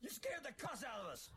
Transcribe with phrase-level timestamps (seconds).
[0.00, 1.30] You scared the cuss out of us.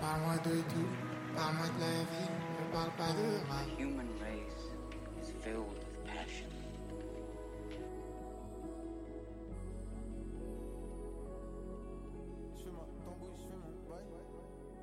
[0.00, 0.90] Parle-moi de tout,
[1.36, 3.62] parle-moi de la vie, ne parle pas de moi.
[3.62, 4.72] The human race
[5.22, 6.48] is filled with passion.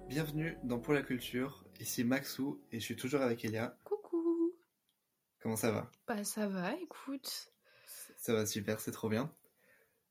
[0.08, 3.78] Bienvenue dans Pour la culture, ici Maxou et je suis toujours avec Elia.
[3.84, 4.54] Coucou.
[5.42, 5.92] Comment ça va?
[6.08, 7.52] Bah ça va, écoute.
[8.20, 9.32] Ça va super, c'est trop bien.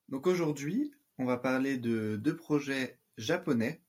[0.08, 3.82] Donc aujourd'hui, on va parler de deux projets japonais.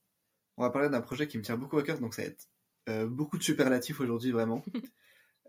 [0.57, 2.49] On va parler d'un projet qui me tient beaucoup à cœur, donc ça va être
[2.89, 4.63] euh, beaucoup de superlatifs aujourd'hui vraiment.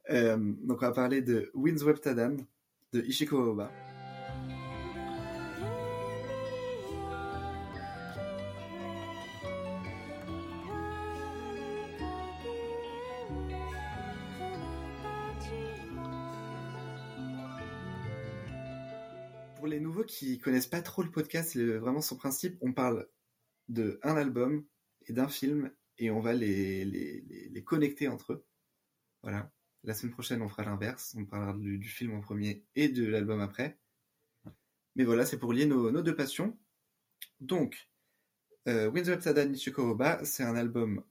[0.09, 2.39] Euh, donc on va parler de Windswept Tadan
[2.93, 3.90] de Ishiko Oba.
[20.11, 23.09] Qui connaissent pas trop le podcast, le- vraiment son principe, on parle
[23.69, 24.67] de un album
[25.07, 28.45] et d'un film et on va les, les, les- connecter entre eux.
[29.23, 29.53] Voilà.
[29.85, 31.15] La semaine prochaine, on fera l'inverse.
[31.17, 33.79] On parlera du, film en premier et de l'album après.
[34.97, 36.59] Mais voilà, c'est pour lier nos, nos deux passions.
[37.41, 37.89] Donc,
[38.69, 41.03] euh, Winds of Tada Nichiko Oba, c'est un album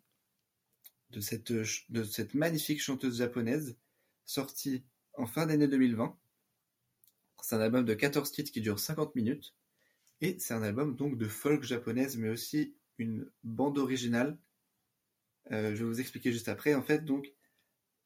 [1.10, 3.78] de cette, de cette magnifique chanteuse japonaise
[4.26, 6.16] sorti en fin d'année 2020.
[7.42, 9.56] C'est un album de 14 titres qui dure 50 minutes.
[10.22, 14.38] Et c'est un album donc de folk japonaise, mais aussi une bande originale.
[15.52, 16.74] Euh, je vais vous expliquer juste après.
[16.76, 17.34] En fait, donc,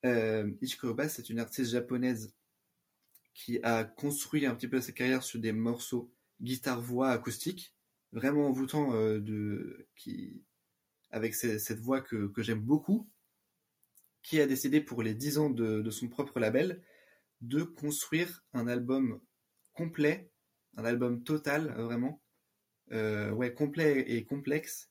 [0.06, 2.34] euh, Ichiko Oba, c'est une artiste japonaise
[3.34, 7.75] qui a construit un petit peu sa carrière sur des morceaux guitare-voix acoustique,
[8.12, 10.44] vraiment envoûtant euh, de, qui,
[11.09, 13.09] avec ce- cette voix que, j'aime beaucoup,
[14.22, 16.81] qui a décidé pour les 10 ans de son propre label
[17.44, 19.19] de construire un album
[19.73, 20.31] complet,
[20.77, 22.22] un album total, euh, vraiment,
[22.91, 24.89] euh, ouais, complet et complexe,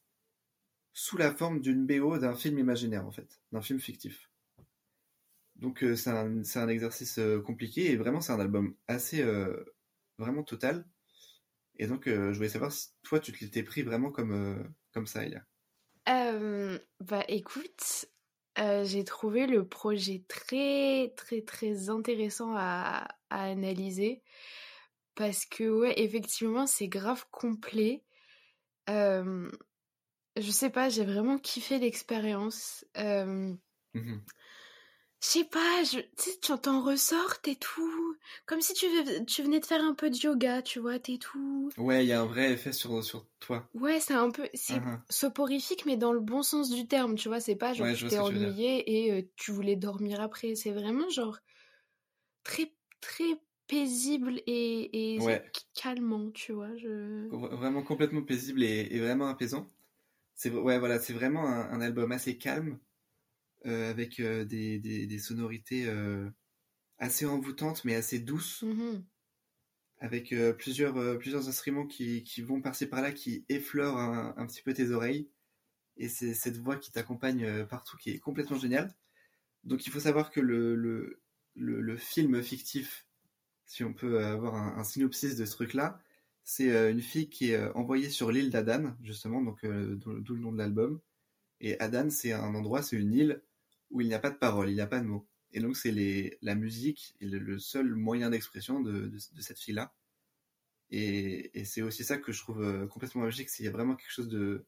[0.92, 4.28] sous la forme d'une BO d'un film imaginaire, en fait, d'un film fictif.
[5.56, 9.24] Donc euh, c'est un, exercice compliqué et vraiment c'est un album assez
[10.18, 10.86] vraiment total.
[11.76, 15.24] Et donc je voulais savoir si toi tu te l'étais pris vraiment comme, comme ça,
[15.24, 15.46] Elia?
[17.00, 18.06] Bah écoute,
[18.58, 24.22] euh, j'ai trouvé le projet très très très intéressant à, analyser
[25.14, 28.02] parce que ouais effectivement c'est grave complet.
[28.88, 32.84] Je sais pas, j'ai vraiment kiffé l'expérience.
[32.96, 34.22] Mhm.
[35.22, 38.16] Je sais pas, je, tu sais, tu t'en ressors, t'es tout
[38.46, 38.86] comme si tu,
[39.26, 41.70] tu venais de faire un peu de yoga, tu vois, t'es tout.
[41.76, 43.68] Ouais, il y a un vrai effet sur, sur toi.
[43.74, 45.02] Ouais, c'est un peu, c'est Mhm.
[45.08, 48.06] soporifique, mais dans le bon sens du terme, tu vois, c'est pas genre Ouais, je
[48.06, 51.38] tu t'es ennuyé et euh, tu voulais dormir après, c'est vraiment genre
[52.44, 55.42] très très paisible et, et Ouais.
[55.74, 56.76] calmant, tu vois.
[56.76, 57.28] Je...
[57.30, 59.66] Vraiment complètement paisible et, et vraiment apaisant.
[60.34, 62.78] C'est ouais, voilà, c'est vraiment un, un album assez calme,
[63.64, 66.28] avec euh, des, des, des sonorités euh,
[66.98, 68.62] assez envoûtantes mais assez douces.
[68.62, 69.04] Mhm.
[69.98, 74.46] avec euh, plusieurs, euh, plusieurs instruments qui, qui vont par-ci par-là, qui effleurent un, un
[74.46, 75.30] petit peu tes oreilles.
[75.96, 78.92] Et c'est cette voix qui t'accompagne euh, partout qui est complètement géniale.
[79.64, 81.22] Donc il faut savoir que le, le,
[81.54, 83.06] le, le film fictif,
[83.66, 86.00] si on peut avoir un, un synopsis de ce truc-là,
[86.44, 90.34] c'est euh, une fille qui est euh, envoyée sur l'île d'Adan, justement, donc euh, d'où
[90.34, 91.00] le nom de l'album.
[91.60, 93.42] Et Adan, c'est un endroit, c'est une île
[93.92, 95.28] où il n'y a pas de parole, il n'y a pas de mots.
[95.52, 99.60] Et donc c'est les, la musique est le, seul moyen d'expression de, de, de cette
[99.60, 99.94] fille-là.
[100.90, 103.72] Et, et c'est aussi ça que je trouve euh, complètement magique, c'est qu'il y a
[103.72, 104.64] vraiment quelque chose de,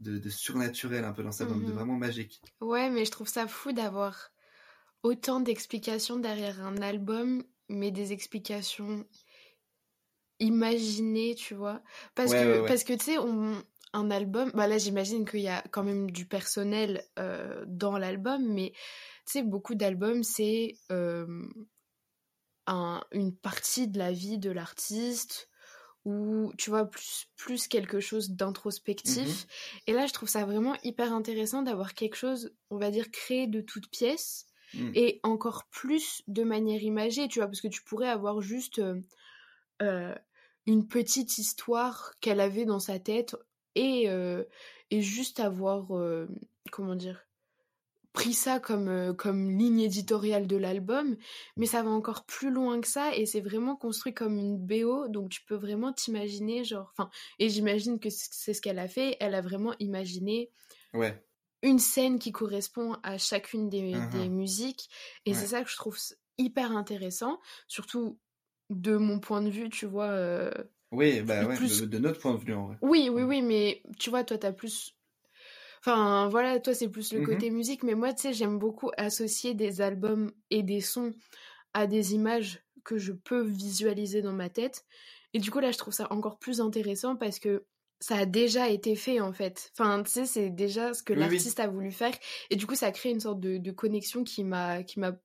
[0.00, 1.72] de, de surnaturel un peu dans sa bande, de Mhm.
[1.72, 2.42] vraiment magique.
[2.60, 4.30] Ouais, mais je trouve ça fou d'avoir
[5.02, 9.06] autant d'explications derrière un album, mais des explications
[10.40, 11.82] imaginées, tu vois.
[12.14, 12.76] Parce Ouais, que, ouais, ouais.
[12.76, 13.62] parce que tu sais, on-
[13.96, 18.42] un album, bah là j'imagine qu'il y a quand même du personnel euh, dans l'album,
[18.52, 18.72] mais
[19.26, 21.26] tu sais, beaucoup d'albums, c'est euh,
[22.66, 25.48] un- une partie de la vie de l'artiste
[26.04, 29.46] ou tu vois plus, plus quelque chose d'introspectif.
[29.86, 33.46] Et là je trouve ça vraiment hyper intéressant d'avoir quelque chose on va dire créé
[33.46, 34.90] de toutes pièces Mm.
[34.96, 38.80] et encore plus de manière imagée tu vois parce que tu pourrais avoir juste
[39.80, 40.14] euh,
[40.66, 43.36] une petite histoire qu'elle avait dans sa tête
[43.76, 44.44] et, euh,
[44.90, 46.28] et juste avoir euh,
[46.72, 47.24] comment dire
[48.12, 51.16] pris ça comme, euh, comme ligne éditoriale de l'album,
[51.56, 55.08] mais ça va encore plus loin que ça et c'est vraiment construit comme une BO,
[55.08, 59.16] donc tu peux vraiment t'imaginer, genre, enfin, et j'imagine que c'est ce qu'elle a fait,
[59.20, 60.50] elle a vraiment imaginé
[60.92, 61.24] Ouais,
[61.62, 64.88] une scène qui correspond à chacune des, des musiques,
[65.24, 65.34] et Ouais.
[65.34, 65.98] c'est ça que je trouve
[66.38, 68.18] hyper intéressant, surtout
[68.70, 70.10] de mon point de vue, tu vois.
[70.10, 70.50] euh,
[70.90, 72.78] Oui, bah ouais, plus- de, de notre point de vue en vrai.
[72.82, 74.96] Oui, oui, oui, mais tu vois, toi, t'as plus.
[75.80, 77.26] Enfin, voilà, toi, c'est plus le Mhm.
[77.26, 81.12] côté musique, mais moi, tu sais, j'aime beaucoup associer des albums et des sons
[81.74, 84.84] à des images que je peux visualiser dans ma tête.
[85.34, 87.66] Et du coup, là, je trouve ça encore plus intéressant parce que
[88.00, 89.72] ça a déjà été fait, en fait.
[89.78, 91.38] Enfin, tu sais, c'est déjà ce que Oui, oui.
[91.38, 92.14] l'artiste a voulu faire.
[92.50, 95.18] Et du coup, ça crée une sorte de, de connexion qui m'a qui m'a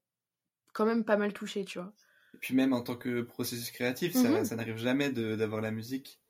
[0.73, 1.93] quand même pas mal touchée, tu vois.
[2.33, 4.45] Et puis même en tant que processus créatif, ça, Mhm.
[4.45, 6.21] ça n'arrive jamais d'avoir la musique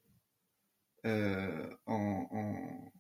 [1.06, 2.94] euh, en, en,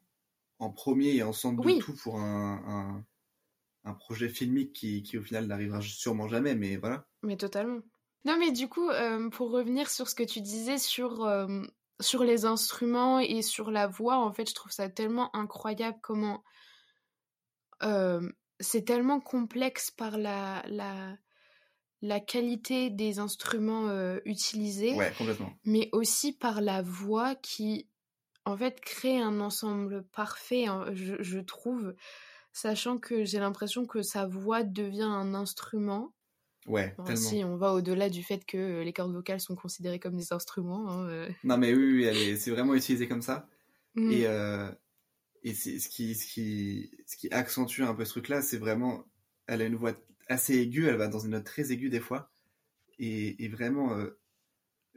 [0.59, 1.75] en premier et en centre Oui.
[1.75, 3.05] de tout pour un,
[3.85, 7.07] un, un projet filmique qui, qui au final n'arrivera sûrement jamais, mais voilà.
[7.23, 7.81] Mais totalement.
[8.25, 11.63] Non, mais du coup, euh, pour revenir sur ce que tu disais sur, euh,
[11.99, 16.43] sur les instruments et sur la voix, en fait, je trouve ça tellement incroyable comment
[18.59, 21.15] c'est tellement complexe par la, la,
[22.01, 25.53] la qualité des instruments euh, utilisés, Ouais, complètement.
[25.65, 27.87] mais aussi par la voix qui,
[28.45, 31.93] en fait, crée un ensemble parfait, hein, je, je trouve,
[32.53, 36.13] sachant que j'ai l'impression que sa voix devient un instrument.
[36.67, 37.15] Ouais, tellement.
[37.15, 40.89] si on va au-delà du fait que les cordes vocales sont considérées comme des instruments.
[40.89, 41.29] hein, euh.
[41.43, 43.47] Non, mais oui, oui, elle est- c'est vraiment utilisé comme ça.
[43.95, 44.11] Mm.
[44.11, 44.71] Et, euh,
[45.43, 49.03] et c'est ce qui, ce, qui, ce qui accentue un peu ce truc-là, c'est vraiment.
[49.47, 49.93] Elle a une voix
[50.31, 52.31] assez aiguë, elle va dans une note très aiguë des fois.
[52.99, 54.19] Et, et vraiment, euh,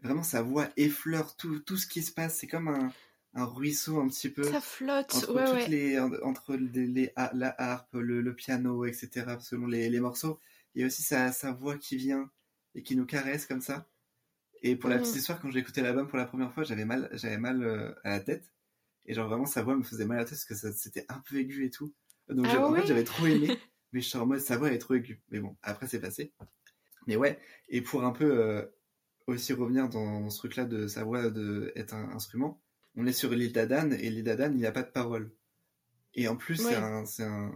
[0.02, 2.38] vraiment, sa voix effleure tout, tout ce qui se passe.
[2.38, 2.92] C'est comme un,
[3.34, 4.42] un ruisseau un petit peu.
[4.42, 5.68] Ça flotte, Entre, ouais, toutes ouais.
[5.68, 10.40] les, entre les, les- la harpe, le, le piano, etc., selon les, les morceaux.
[10.74, 12.30] Il y a aussi sa, sa voix qui vient
[12.74, 13.88] et qui nous caresse comme ça.
[14.62, 15.02] Et pour la Mhm.
[15.02, 17.94] petite histoire, quand j'ai écouté l'album pour la première fois, j'avais mal, j'avais mal euh,
[18.04, 18.50] à la tête.
[19.06, 21.06] Et genre vraiment, sa voix me faisait mal à la tête parce que ça- c'était
[21.10, 21.94] un peu aigu et tout.
[22.28, 23.58] Donc Ah en fait, j'avais trop aimé.
[23.94, 25.22] mais je suis en mode, sa voix est trop aiguë.
[25.30, 26.34] Mais bon, après, c'est passé.
[27.06, 28.66] Mais ouais, et pour un peu euh,
[29.26, 32.62] aussi revenir dans, dans ce truc-là de sa voix de, être un instrument,
[32.96, 35.32] on est sur l'île d'Adan, et l'île d'Adan, il n'y a pas de parole.
[36.14, 36.64] Et en plus, Ouais.
[36.68, 37.52] c'est un, un,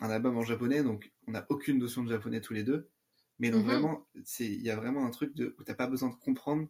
[0.00, 2.90] un album en japonais, donc on n'a aucune notion de japonais tous les deux.
[3.38, 3.66] Mais donc Mhm.
[3.66, 6.68] vraiment, c'est- il y a vraiment un truc de, où t'as pas besoin de comprendre.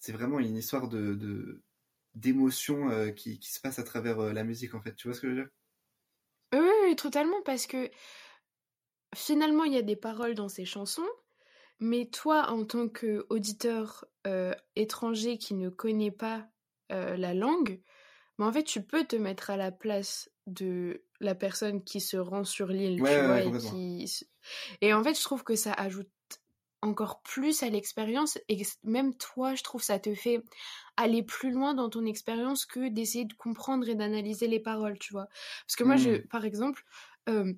[0.00, 1.62] C'est vraiment une histoire de, de
[2.16, 4.94] d'émotion euh, qui, qui se passe à travers euh, la musique, en fait.
[4.96, 5.50] Tu vois ce que je veux dire?
[6.96, 7.90] Totalement, parce que
[9.14, 11.06] finalement, il y a des paroles dans ces chansons,
[11.80, 16.48] mais toi, en tant qu'auditeur euh, étranger qui ne connaît pas
[16.92, 17.82] euh, la langue,
[18.38, 22.16] bah, en fait, tu peux te mettre à la place de la personne qui se
[22.18, 23.80] rend sur l'île, Ouais, tu ouais, vois, ouais, et complètement.
[23.80, 24.04] qui...
[24.04, 24.26] s-
[24.82, 26.10] Et en fait, je trouve que ça ajoute
[26.82, 30.42] encore plus à l'expérience, et même toi, je trouve, ça te fait
[30.96, 35.12] aller plus loin dans ton expérience que d'essayer de comprendre et d'analyser les paroles, tu
[35.12, 35.26] vois.
[35.66, 36.28] Parce que moi, je, Mm.
[36.28, 36.84] par exemple,
[37.28, 37.52] euh,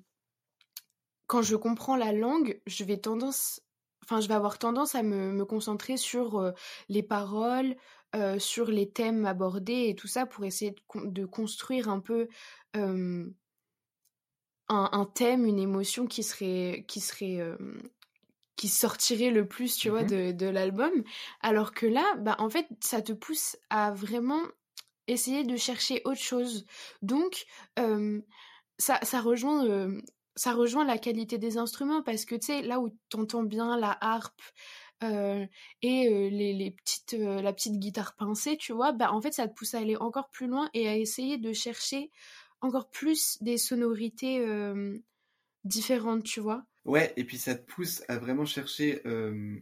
[1.27, 3.61] quand je comprends la langue, je vais tendance,
[4.03, 6.51] enfin, je vais avoir tendance à me, me concentrer sur euh,
[6.89, 7.75] les paroles,
[8.15, 11.99] euh, sur les thèmes abordés et tout ça pour essayer de, con- de construire un
[11.99, 12.27] peu
[14.69, 17.39] un, un thème, une émotion qui serait, qui serait,
[18.55, 20.05] qui sortirait le plus, tu vois, Mhm.
[20.05, 21.03] de, de l'album.
[21.41, 24.41] Alors que là, bah, en fait, ça te pousse à vraiment
[25.07, 26.65] essayer de chercher autre chose.
[27.01, 27.45] Donc,
[27.79, 28.21] euh,
[28.79, 30.01] ça, ça rejoint euh,
[30.35, 33.97] ça rejoint la qualité des instruments parce que tu sais là où t'entends bien la
[34.01, 34.41] harpe
[35.03, 35.45] euh,
[35.81, 39.53] et les, les petites la petite guitare pincée tu vois bah en fait ça te
[39.53, 42.11] pousse à aller encore plus loin et à essayer de chercher
[42.61, 44.39] encore plus des sonorités
[45.65, 49.01] différentes tu vois Ouais, et puis ça te pousse à vraiment chercher.
[49.07, 49.59] euh,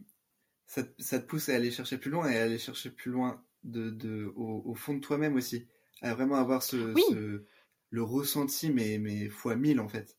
[0.66, 3.10] ça, te- ça te pousse à aller chercher plus loin et à aller chercher plus
[3.12, 5.68] loin de, de, au, au fond de toi-même aussi.
[6.02, 7.02] À vraiment avoir ce, Oui.
[7.10, 7.46] ce-
[7.90, 10.18] le ressenti, mais, mais fois mille en fait.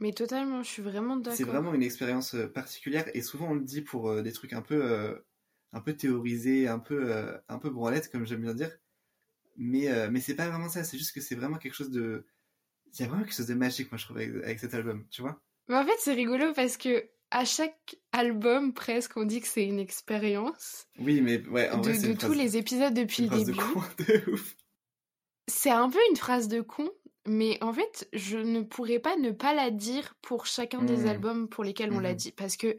[0.00, 3.54] mais totalement je suis vraiment C'est d'accord vraiment une expérience euh, particulière et souvent on
[3.54, 5.18] le dit pour euh, des trucs un peu, euh,
[5.72, 8.78] un peu théorisés, un peu, un peu branlette, comme j'aime bien dire.
[9.56, 12.26] Mais, mais c'est pas vraiment ça, c'est juste que c'est vraiment quelque chose de.
[12.94, 15.06] Il y a vraiment quelque chose de magique, moi je trouve, avec, avec cet album,
[15.10, 15.42] tu vois.
[15.68, 19.64] Mais en fait c'est rigolo parce que à chaque album presque on dit que c'est
[19.64, 23.24] une expérience Oui, mais ouais, en de, vrai, de une tous phrase- les épisodes depuis
[23.24, 23.58] une le début
[23.98, 24.34] de.
[25.48, 26.88] C'est un peu une phrase de con,
[27.26, 31.08] mais en fait, je ne pourrais pas ne pas la dire pour chacun des Mhm.
[31.08, 32.16] albums pour lesquels on l'a Mhm.
[32.16, 32.32] dit.
[32.32, 32.76] Parce que.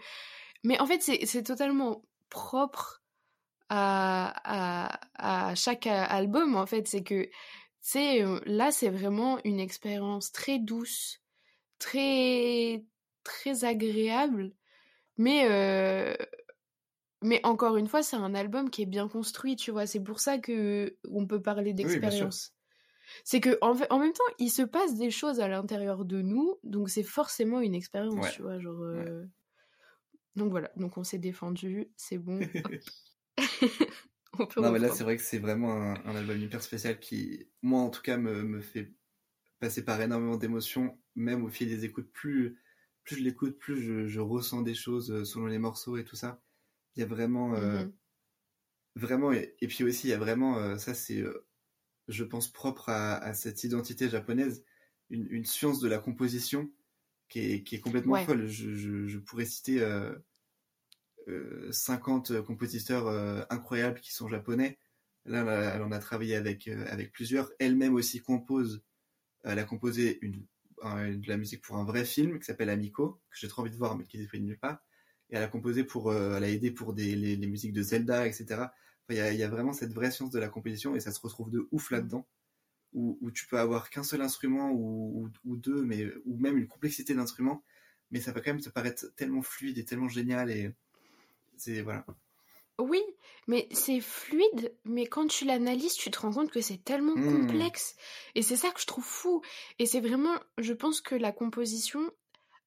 [0.64, 3.04] Mais en fait, c'est c'est totalement propre
[3.70, 4.34] à,
[5.18, 6.88] à, à chaque album, en fait.
[6.88, 7.24] C'est que.
[7.26, 7.32] Tu
[7.82, 11.22] sais, euh, là, c'est vraiment une expérience très douce,
[11.84, 12.86] très.
[13.24, 14.52] très agréable.
[15.18, 15.48] Mais.
[15.50, 16.16] euh,
[17.26, 19.86] mais encore une fois, c'est un album qui est bien construit, tu vois.
[19.86, 22.54] C'est pour ça que on peut parler d'expérience.
[23.24, 26.58] c'est que en, en même temps, il se passe des choses à l'intérieur de nous,
[26.64, 28.32] donc c'est forcément une expérience, Ouais.
[28.34, 28.60] tu vois.
[28.60, 29.24] Genre, euh,
[30.36, 32.40] donc voilà, donc on s'est défendu, c'est bon.
[34.40, 37.00] on peut non mais là c'est vrai que c'est vraiment un, un, album hyper spécial
[37.00, 38.92] qui, moi en tout cas, me, me fait
[39.64, 42.12] passer par énormément d'émotions, même au fil des écoutes.
[42.12, 42.60] Plus,
[43.06, 46.18] plus je l'écoute, plus je, je, ressens des choses euh, selon les morceaux et tout
[46.18, 46.42] ça.
[46.98, 47.56] Il y a vraiment...
[47.56, 47.94] Euh, mhm.
[48.98, 51.48] Vraiment, et, et, puis aussi, il y a vraiment, euh, ça c'est, euh,
[52.10, 54.66] je pense, propre à, à, cette identité japonaise,
[55.10, 56.70] une, une, science de la composition
[57.30, 58.26] qui est, qui est complètement ouais.
[58.26, 58.48] folle.
[58.48, 60.14] Je, je, je, pourrais citer euh,
[61.72, 63.08] 50 compositeurs
[63.50, 64.78] incroyables qui sont japonais.
[65.26, 67.50] Là, elle en a travaillé avec, avec plusieurs.
[67.60, 68.84] Elle-même aussi compose
[69.44, 70.46] elle a composé une,
[70.82, 73.72] un, de la musique pour un vrai film qui s'appelle Amico, que j'ai trop envie
[73.72, 74.84] de voir, mais qui est disponible nulle part.
[75.30, 78.28] Et elle a composé pour, euh, elle a aidé pour des, les, musiques de Zelda,
[78.28, 78.68] etc.
[79.10, 81.20] Il y, a, y, a, vraiment cette vraie science de la composition et ça se
[81.20, 82.28] retrouve de ouf là-dedans,
[82.94, 86.68] où, où, tu peux avoir qu'un seul instrument ou, ou, deux, mais ou même une
[86.68, 87.64] complexité d'instruments,
[88.12, 90.74] mais ça va quand même te paraître tellement fluide et tellement génial et
[91.58, 92.06] c'est voilà.
[92.80, 93.02] Oui,
[93.48, 97.32] mais c'est fluide, mais quand tu l'analyses, tu te rends compte que c'est tellement mmh.
[97.32, 97.96] complexe.
[98.34, 99.42] Et c'est ça que je trouve fou.
[99.78, 102.10] Et c'est vraiment, je pense que la composition,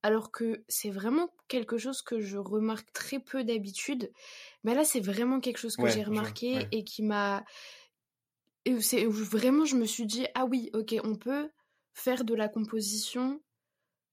[0.03, 4.13] alors que c'est vraiment quelque chose que je remarque très peu d'habitude,
[4.63, 6.69] mais là c'est vraiment quelque chose que ouais, j'ai remarqué je, ouais.
[6.71, 7.45] et qui m'a...
[8.65, 11.51] Et c'est vraiment, je me suis dit, ah oui, ok, on peut
[11.95, 13.41] faire de la composition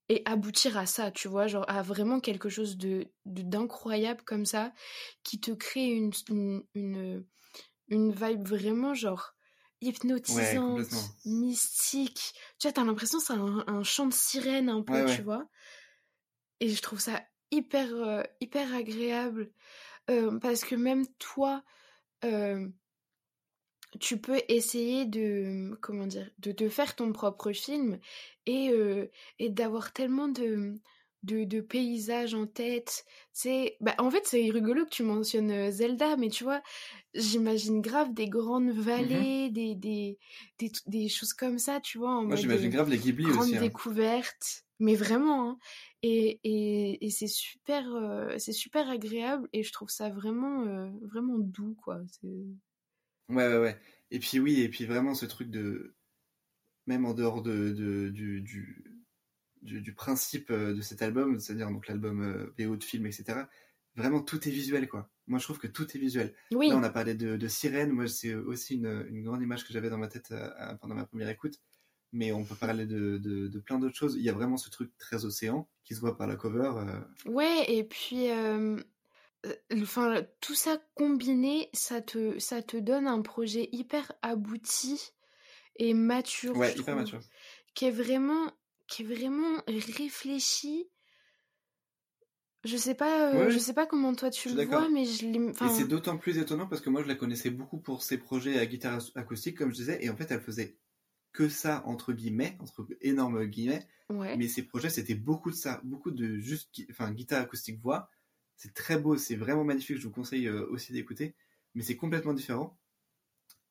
[0.08, 4.72] et aboutir à ça, tu vois, genre à vraiment quelque chose de d'incroyable comme ça,
[5.22, 7.26] qui te crée une, une, une,
[7.88, 9.34] une vibe vraiment genre
[9.80, 12.34] hypnotisante, ouais, mystique.
[12.58, 15.22] Tu vois, t'as l'impression c'est un, un, chant de sirène un peu, ouais, tu ouais.
[15.22, 15.48] vois.
[16.60, 19.50] Et je trouve ça hyper, euh, hyper agréable.
[20.10, 21.62] Euh, parce que même toi,
[22.24, 22.68] euh,
[24.00, 27.98] tu peux essayer de comment dire de te faire ton propre film
[28.46, 30.74] et euh, et d'avoir tellement de,
[31.22, 36.16] de de, paysages en tête c'est bah en fait c'est rigolo que tu mentionnes Zelda
[36.16, 36.62] mais tu vois
[37.14, 40.18] j'imagine grave des grandes vallées mmh des, des,
[40.58, 43.60] des des choses comme ça tu vois en moi j'imagine grave les Ghibli aussi hein.
[43.60, 45.58] découvertes mais vraiment hein.
[46.02, 50.90] et, et, et c'est super euh, c'est super agréable et je trouve ça vraiment euh,
[51.02, 52.46] vraiment doux quoi c'est
[53.28, 53.80] Ouais, ouais, ouais.
[54.10, 55.94] Et puis oui, et puis vraiment ce truc de...
[56.86, 58.84] Même en dehors de, de du, du,
[59.62, 63.44] du, du, principe de cet album, c'est-à-dire donc l'album euh, VO de film, etc.,
[63.96, 65.10] vraiment tout est visuel, quoi.
[65.26, 66.34] Moi, je trouve que tout est visuel.
[66.52, 66.68] Oui.
[66.68, 67.90] Là, on a parlé de, de sirène.
[67.90, 71.06] Moi, c'est aussi une, une, grande image que j'avais dans ma tête euh, pendant ma
[71.06, 71.58] première écoute.
[72.12, 74.16] Mais on peut parler de, de, de, plein d'autres choses.
[74.16, 76.72] Il y a vraiment ce truc très océan qui se voit par la cover.
[76.76, 77.00] Euh...
[77.30, 78.30] Ouais, et puis...
[78.30, 78.78] Euh
[79.74, 85.12] enfin tout ça combiné ça te ça te donne un projet hyper abouti
[85.76, 87.20] et mature ouais, hyper mature.
[87.74, 88.50] qui est vraiment
[88.86, 90.88] qui est vraiment réfléchi
[92.64, 95.26] je sais pas euh, ouais, je sais pas comment toi tu le vois mais je
[95.26, 98.18] l'ai et c'est d'autant plus étonnant parce que moi je la connaissais beaucoup pour ses
[98.18, 100.78] projets à guitare acoustique comme je disais et en fait elle faisait
[101.32, 104.36] que ça entre guillemets entre énormes guillemets ouais.
[104.36, 108.08] mais ses projets c'était beaucoup de ça beaucoup de juste enfin guitare acoustique voix
[108.56, 111.34] c'est très beau, c'est vraiment magnifique, je vous conseille euh, aussi d'écouter,
[111.74, 112.78] mais c'est complètement différent.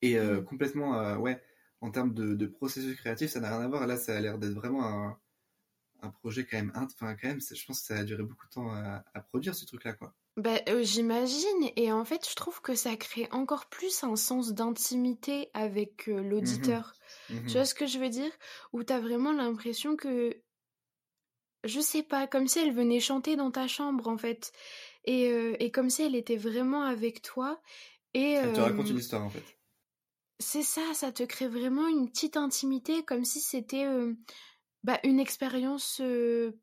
[0.02, 0.44] Et euh, mmh.
[0.44, 1.42] complètement, euh, ouais,
[1.80, 3.86] en termes de, de, processus créatif, ça n'a rien à voir.
[3.86, 5.18] Là, ça a l'air d'être vraiment un,
[6.02, 8.50] un, projet quand même, enfin quand même, je pense que ça a duré beaucoup de
[8.50, 10.14] temps à, à produire ce truc-là, quoi.
[10.36, 14.52] Bah, euh, j'imagine, et en fait, je trouve que ça crée encore plus un sens
[14.52, 16.92] d'intimité avec euh, l'auditeur.
[17.30, 17.34] Mmh.
[17.34, 17.46] Mmh.
[17.46, 18.32] Tu vois ce que je veux dire?
[18.72, 20.36] Où t'as vraiment l'impression que
[21.64, 24.52] je sais pas, comme si elle venait chanter dans ta chambre en fait.
[25.04, 27.60] Et, euh, et comme si elle était vraiment avec toi.
[28.14, 29.44] Et, elle te euh, raconte une histoire en fait.
[30.38, 34.14] C'est ça, ça te crée vraiment une petite intimité, comme si c'était euh,
[34.82, 36.02] bah, une expérience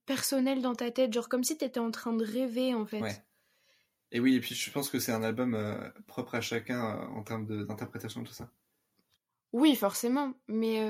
[0.06, 3.02] personnelle dans ta tête, genre comme si t'étais en train de rêver en fait.
[3.02, 3.16] Ouais.
[4.12, 5.58] Et oui, et puis je pense que c'est un album
[6.06, 8.52] propre à chacun en termes d'interprétation, tout ça.
[9.54, 10.86] Oui, forcément, mais,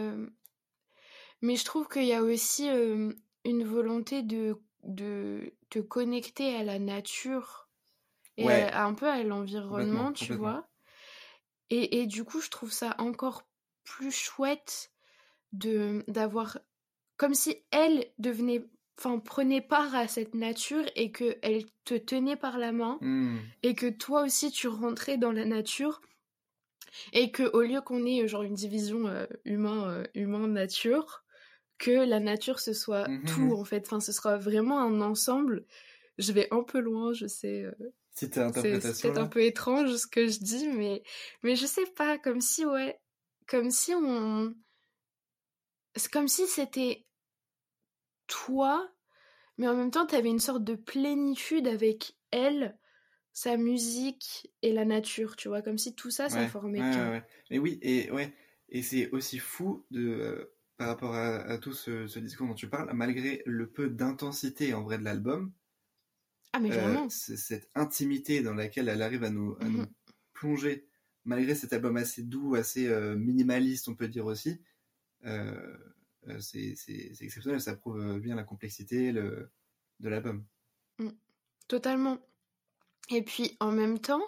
[1.41, 2.67] mais je trouve qu'il y a aussi
[3.45, 7.69] une volonté de, de te connecter à la nature
[8.38, 8.62] et ouais.
[8.63, 10.67] à, à, un peu à l'environnement, tu vois?
[11.69, 13.43] Et, et du coup, je trouve ça encore
[13.83, 14.91] plus chouette
[15.53, 16.60] de d'avoir
[17.17, 22.36] comme si elle devenait enfin prenait part à cette nature et que elle te tenait
[22.36, 23.38] par la main mmh.
[23.63, 26.01] et que toi aussi tu rentrais dans la nature
[27.13, 31.24] et que au lieu qu'on ait genre une division euh, humain euh, humain nature
[31.81, 33.83] que la nature ce soit mmh tout en fait.
[33.88, 35.65] Enfin, ce sera vraiment un ensemble.
[36.19, 37.63] Je vais un peu loin, je sais.
[37.65, 37.73] Euh,
[38.51, 41.03] c'est peut-être un peu étrange ce que je dis, mais
[41.43, 43.00] mais je sais pas, comme si ouais,
[43.47, 44.55] comme si on,
[45.95, 47.05] c'est comme si c'était
[48.27, 48.91] toi,
[49.57, 52.79] mais en même temps t'avais une sorte de plénitude avec elle,
[53.33, 56.89] sa musique et la nature, tu vois, comme si tout ça, ça Ouais, formait ouais,
[56.89, 57.09] qu'un.
[57.09, 57.23] ouais, ouais.
[57.50, 58.33] Mais oui, et ouais,
[58.69, 62.55] et c'est aussi fou de euh, par rapport à, à tout ce, ce discours dont
[62.55, 65.53] tu parles, malgré le peu d'intensité en vrai de l'album,
[66.53, 67.09] Ah, mais euh, vraiment.
[67.09, 69.93] cette intimité dans laquelle elle arrive à nous, à nous Mhm.
[70.33, 70.88] plonger,
[71.25, 74.61] malgré cet album assez doux, assez euh, minimaliste, on peut dire aussi,
[75.25, 75.77] euh,
[76.39, 76.75] c'est
[77.21, 77.61] exceptionnel.
[77.61, 79.51] Ça prouve bien la complexité le,
[80.00, 80.45] de l'album.
[81.67, 82.19] Totalement.
[83.09, 84.23] Et puis en même temps,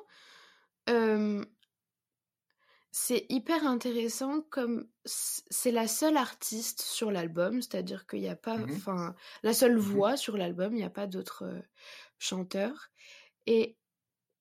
[2.95, 8.59] c'est hyper intéressant comme c'est la seule artiste sur l'album, c'est-à-dire qu'il n'y a pas,
[8.59, 8.65] Mhm.
[8.65, 9.79] enfin, la seule Mhm.
[9.79, 11.61] voix sur l'album, il n'y a pas d'autres euh,
[12.19, 12.89] chanteurs.
[13.47, 13.77] Et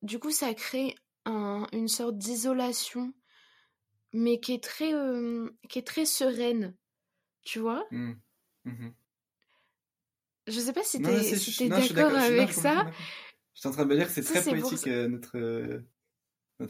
[0.02, 3.14] du coup, ça crée un- une sorte d'isolation,
[4.12, 6.76] mais qui est très, euh, qui est très sereine,
[7.42, 7.86] tu vois?
[7.90, 8.22] Mhm.
[8.64, 8.96] Mhm.
[10.46, 12.84] Je sais pas si je- non, je suis d'accord je suis- avec je suis ça.
[12.84, 13.06] d'accord.
[13.54, 14.90] J'étais en train de me dire que c'est très pour poétique ça.
[14.90, 15.84] euh, notre, euh, notre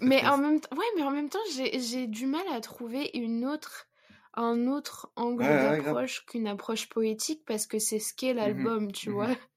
[0.01, 3.45] Mais en même temps, ouais, mais en même temps, j'ai du mal à trouver une
[3.47, 3.89] autre,
[4.35, 5.99] un autre angle Ouais, ouais, grave.
[5.99, 8.43] d'approche qu'une approche poétique parce que c'est ce qu'est Mhm.
[8.43, 9.11] l'album, tu Mhm.
[9.11, 9.29] vois.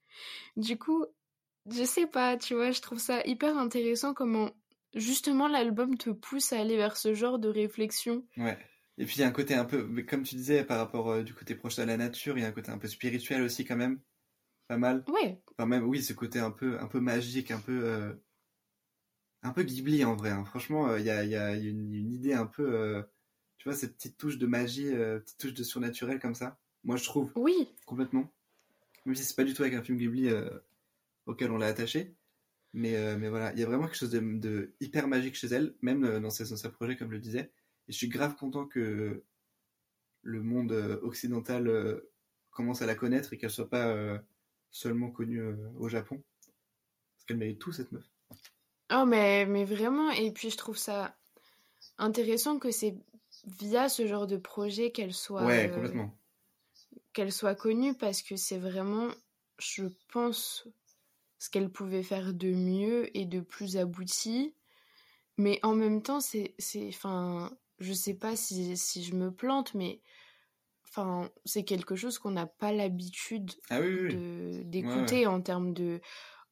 [0.57, 1.05] Du coup,
[1.71, 4.51] je sais pas, tu vois, je trouve ça hyper intéressant comment
[4.95, 8.27] justement l'album te pousse à aller vers ce genre de réflexion.
[8.37, 8.57] Ouais.
[8.97, 11.23] Et puis il y a un côté un peu, comme tu disais, par rapport euh,
[11.23, 13.65] du côté proche de la nature, il y a un côté un peu spirituel aussi
[13.65, 14.01] quand même,
[14.67, 15.07] pas mal.
[15.07, 18.15] Ouais, Enfin même, oui, ce côté un peu, un peu magique, un peu, euh,
[19.45, 20.31] un peu Ghibli en vrai.
[20.31, 20.45] hein.
[20.45, 23.01] Franchement, euh, il y a, il y a une, une idée un peu, euh,
[23.57, 26.57] tu vois, cette petite touche de magie, euh, petite touche de surnaturel comme ça.
[26.83, 28.31] Moi, je trouve oui, complètement.
[29.05, 30.49] Même si c'est pas du tout avec un film Ghibli euh,
[31.25, 32.15] auquel on l'a attaché.
[32.73, 35.47] Mais, euh, mais voilà, il y a vraiment quelque chose de, de hyper magique chez
[35.47, 37.51] elle, même euh, dans ses, dans ses projets, comme je le disais.
[37.87, 39.23] Et je suis grave content que
[40.23, 42.11] le monde euh, occidental euh,
[42.49, 44.17] commence à la connaître et qu'elle soit pas euh,
[44.71, 46.21] seulement connue euh, au Japon.
[47.15, 48.09] Parce qu'elle mérite tout, cette meuf.
[48.91, 51.15] Oh, mais, mais vraiment, et puis je trouve ça
[51.97, 52.95] intéressant que c'est
[53.47, 56.05] via ce genre de projet qu'elle soit, ouais, euh,
[57.13, 59.09] qu'elle soit connue parce que c'est vraiment,
[59.59, 60.67] je pense,
[61.39, 64.53] ce qu'elle pouvait faire de mieux et de plus abouti.
[65.37, 66.55] Mais en même temps, c'est,
[66.87, 70.01] enfin, je sais pas si, si je me plante, mais
[70.87, 75.99] enfin, c'est quelque chose qu'on n'a pas l'habitude Ah oui, oui, d'écouter en termes de,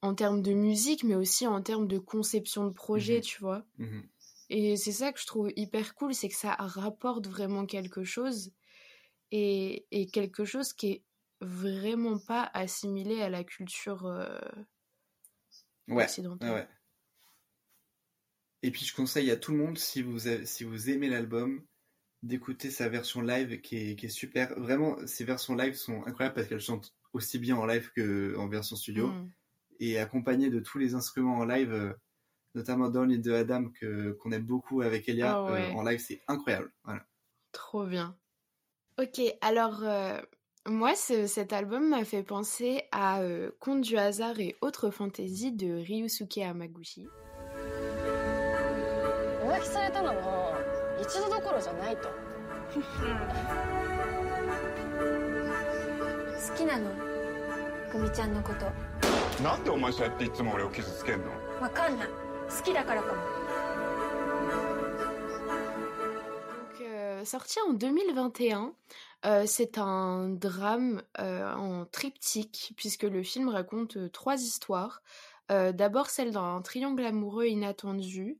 [0.04, 3.22] en termes de musique, mais aussi en termes de conception de projet, Mhm.
[3.22, 3.66] tu vois.
[3.80, 4.04] Mhm.
[4.50, 8.52] Et c'est ça que je trouve hyper cool, c'est que ça rapporte vraiment quelque chose
[9.32, 11.04] et, et quelque chose qui est
[11.42, 14.39] vraiment pas assimilé à la culture euh,
[15.88, 16.52] Ouais, occidentale.
[16.54, 16.68] ouais.
[18.63, 21.63] Et puis je conseille à tout le monde, si vous, avez- si vous aimez l'album,
[22.24, 24.60] d'écouter sa version live qui est, qui est super.
[24.60, 28.76] Vraiment, ces versions live sont incroyables parce qu'elles chantent aussi bien en live qu'en version
[28.78, 29.10] studio.
[29.10, 29.32] Mm.
[29.80, 31.94] Et accompagnées de tous les instruments en live, euh,
[32.56, 35.70] notamment dans l'île de Adam que, qu'on aime beaucoup avec Elia, Ah ouais.
[35.72, 36.72] euh, en live c'est incroyable.
[36.84, 37.02] Voilà.
[37.52, 38.16] Trop bien.
[39.00, 40.20] Ok, alors euh,
[40.68, 45.52] moi, ce- cet album m'a fait penser à euh, Conte du hasard et autres fantaisies
[45.52, 47.08] de Ryusuke Hamaguchi.
[59.33, 61.27] 浮気されたのも一度どころじゃないと好きなの久美ちゃんのことなんでお前そうやっていつも俺を傷つけんの
[61.61, 63.18] わかんない好きだからかも
[66.59, 68.73] Donc, euh, sorti en 2021,
[69.27, 75.03] euh, c'est un drame euh, en triptyque, puisque le film raconte euh, trois histoires.
[75.51, 78.38] Euh, D'abord celle d'un triangle amoureux inattendu,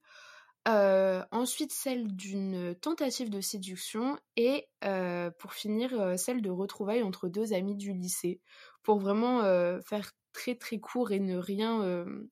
[0.69, 7.03] euh, ensuite celle d'une tentative de séduction, et euh, pour finir, euh, celle de retrouvailles
[7.03, 8.41] entre deux amis du lycée,
[8.85, 12.30] pour vraiment euh, faire très très court et ne rien, euh,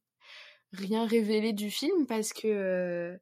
[0.74, 2.48] rien révéler du film, parce que...
[2.48, 3.18] euh,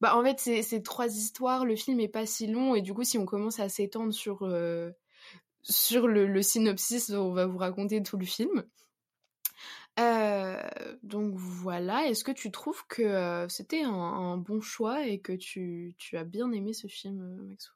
[0.00, 3.04] bah, en fait, c'est trois histoires, le film est pas si long, et du coup,
[3.04, 4.90] si on commence à s'étendre sur, euh,
[5.62, 8.64] sur le, synopsis, on va vous raconter tout le film.
[11.02, 15.94] Donc voilà, est-ce que tu trouves que c'était un, un bon choix et que tu,
[15.98, 17.74] tu as bien aimé ce film, Maxou?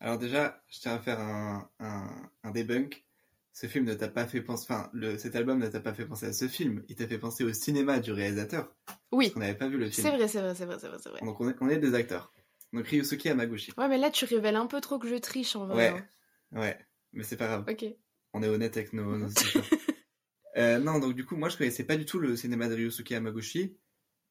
[0.00, 3.05] Alors déjà, je tiens à faire un, un, un debunk.
[3.58, 6.04] Ce film ne t'a pas fait penser, enfin, le, cet album ne t'a pas fait
[6.04, 8.70] penser à ce film, il t'a fait penser au cinéma du réalisateur.
[9.12, 10.06] Oui, On n'avait pas vu le film.
[10.06, 11.20] c'est vrai, c'est vrai, c'est vrai, c'est vrai, vrai.
[11.22, 12.34] Donc on est, on est des acteurs.
[12.74, 13.72] Donc Ryusuke Hamaguchi.
[13.78, 15.90] Ouais, mais là, tu révèles un peu trop que je triche, en vrai.
[15.90, 16.04] Ouais,
[16.52, 16.78] ouais,
[17.14, 17.64] mais c'est pas grave.
[17.66, 17.72] hein.
[17.72, 17.86] Ok.
[18.34, 19.26] On est honnête avec nos.
[20.58, 23.12] Euh, non, donc du coup, moi je connaissais pas du tout le cinéma de Ryusuke
[23.12, 23.76] Hamaguchi,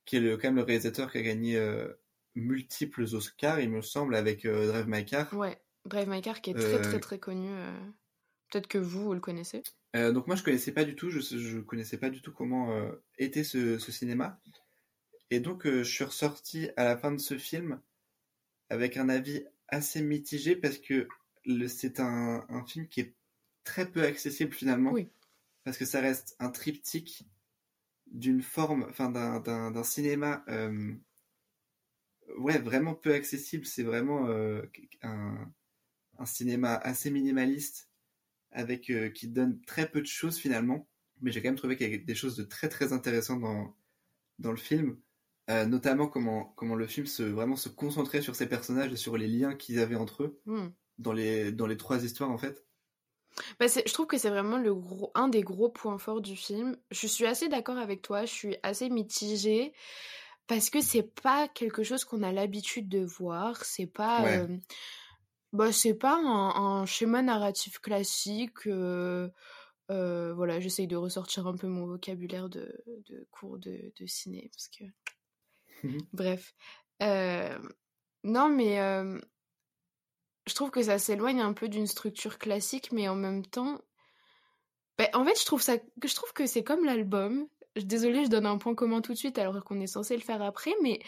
[0.05, 1.87] qui est le, quand même le réalisateur qui a gagné euh,
[2.33, 5.31] multiples Oscars, il me semble, avec euh, Drive My Car.
[5.35, 7.49] Ouais, Drive My Car qui est très très très connu.
[8.51, 9.63] Peut-être que vous, vous le connaissez.
[9.95, 12.71] Euh, donc moi je connaissais pas du tout, je, je connaissais pas du tout comment
[12.71, 14.39] euh, était ce, ce cinéma.
[15.31, 17.81] Et donc euh, je suis ressorti à la fin de ce film
[18.69, 21.07] avec un avis assez mitigé parce que
[21.67, 23.15] c'est un, un film qui est
[23.63, 24.91] très peu accessible finalement.
[24.91, 25.09] Oui.
[25.63, 27.23] Parce que ça reste un triptyque
[28.07, 30.45] d'une forme, enfin d'un, cinéma
[32.37, 33.65] ouais, vraiment peu accessible.
[33.65, 34.29] C'est vraiment
[35.01, 35.51] un,
[36.19, 37.89] un cinéma assez minimaliste
[38.55, 40.87] avec euh, qui donne très peu de choses finalement.
[41.21, 43.75] Mais j'ai quand même trouvé qu'il y avait des choses de très très intéressantes dans,
[44.39, 44.97] dans le film.
[45.49, 49.15] Euh, notamment comment, comment le film se, vraiment se concentrait sur ces personnages et sur
[49.17, 50.69] les liens qu'ils avaient entre eux Hmm.
[50.97, 52.65] dans les, dans les trois histoires en fait.
[53.59, 56.77] Bah, je trouve que c'est vraiment le gros, un des gros points forts du film.
[56.89, 59.73] Je suis assez d'accord avec toi, je suis assez mitigée
[60.47, 63.65] parce que c'est pas quelque chose qu'on a l'habitude de voir.
[63.65, 64.37] C'est pas, Ouais.
[64.37, 64.57] euh,
[65.55, 68.67] bah, c'est pas un, un schéma narratif classique.
[68.67, 69.29] euh,
[69.91, 74.49] euh, voilà, j'essaye de ressortir un peu mon vocabulaire de, de cours de, de ciné
[74.51, 74.83] parce que,
[75.83, 76.07] Mhm.
[76.13, 76.53] bref.
[77.03, 77.59] Euh,
[78.23, 78.77] non, mais
[80.47, 83.79] je trouve que ça s'éloigne un peu d'une structure classique, mais en même temps,
[84.97, 87.47] ben, en fait, je trouve ça, que je trouve que c'est comme l'album.
[87.75, 90.41] Désolée, je donne un point commun tout de suite alors qu'on est censé le faire
[90.41, 90.99] après, mais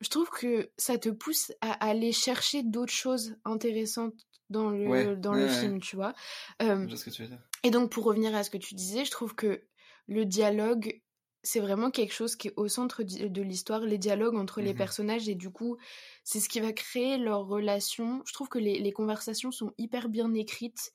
[0.00, 4.14] je trouve que ça te pousse à aller chercher d'autres choses intéressantes
[4.48, 5.48] dans le, Ouais, dans ouais, le ouais.
[5.48, 6.14] film, tu vois?
[6.62, 7.40] Euh, Je vois ce que tu veux dire.
[7.62, 9.66] et donc, pour revenir à ce que tu disais, je trouve que
[10.08, 11.02] le dialogue,
[11.42, 14.74] c'est vraiment quelque chose qui est au centre de l'histoire, les dialogues entre les Mhm.
[14.74, 15.76] personnages, et du coup,
[16.24, 18.22] c'est ce qui va créer leur relation.
[18.26, 20.92] Je trouve que les, les conversations sont hyper bien écrites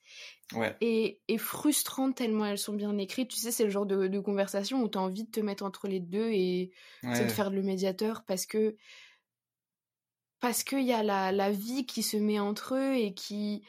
[0.54, 0.82] Ouais.
[0.82, 3.30] et, et frustrantes tellement elles sont bien écrites.
[3.32, 5.64] Tu sais, c'est le genre de, de conversation où tu as envie de te mettre
[5.66, 6.72] entre les deux et
[7.20, 8.76] de faire le médiateur parce que
[10.40, 13.66] parce qu'il y a la, la vie qui se met entre eux et qui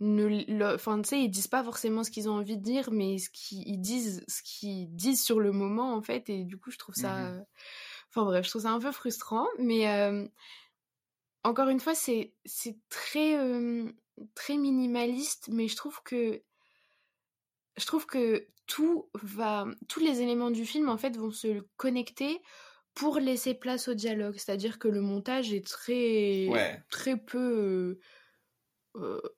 [0.00, 3.18] ne enfin tu sais ils disent pas forcément ce qu'ils ont envie de dire mais
[3.18, 6.70] ce qu'ils ils disent ce qu'ils disent sur le moment en fait et du coup
[6.70, 7.44] je trouve ça Mhm.
[8.10, 10.26] enfin bref je trouve ça un peu frustrant mais euh,
[11.44, 13.90] encore une fois c'est c'est très euh,
[14.34, 16.42] très minimaliste mais je trouve que
[17.76, 22.40] je trouve que tout va tous les éléments du film en fait vont se connecter
[22.94, 26.82] pour laisser place au dialogue c'est-à-dire que le montage est très Ouais.
[26.90, 28.00] très peu euh,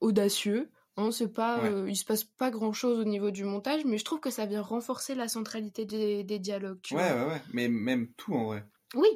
[0.01, 1.71] audacieux hein, c'est pas Ouais.
[1.71, 4.31] euh, il se passe pas grand chose au niveau du montage mais je trouve que
[4.31, 7.43] ça vient renforcer la centralité des, des dialogues tu Ouais, vois ouais, ouais.
[7.53, 8.65] Mais même tout en vrai.
[8.95, 9.09] oui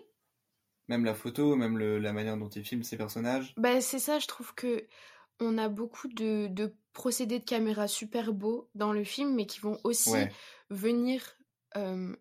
[0.89, 3.55] Même la photo, même le- la manière dont il filme ses personnages.
[3.57, 4.87] Bah, c'est ça, je trouve que
[5.41, 9.61] on a beaucoup de, de procédés de caméra super beaux dans le film, mais qui
[9.61, 10.33] vont aussi Ouais.
[10.71, 11.23] venir
[11.77, 12.15] euh,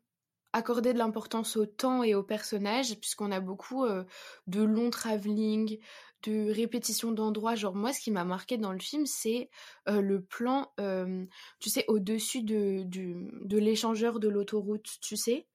[0.54, 4.04] accorder de l'importance au temps et aux personnages, puisqu'on a beaucoup euh,
[4.48, 5.80] de longs travelling,
[6.24, 7.56] de répétitions d'endroits.
[7.56, 9.50] Genre, moi, ce qui m'a marqué dans le film, c'est
[9.90, 11.26] euh, le plan, euh,
[11.60, 15.48] tu sais, au-dessus de, de l'échangeur de l'autoroute, tu sais?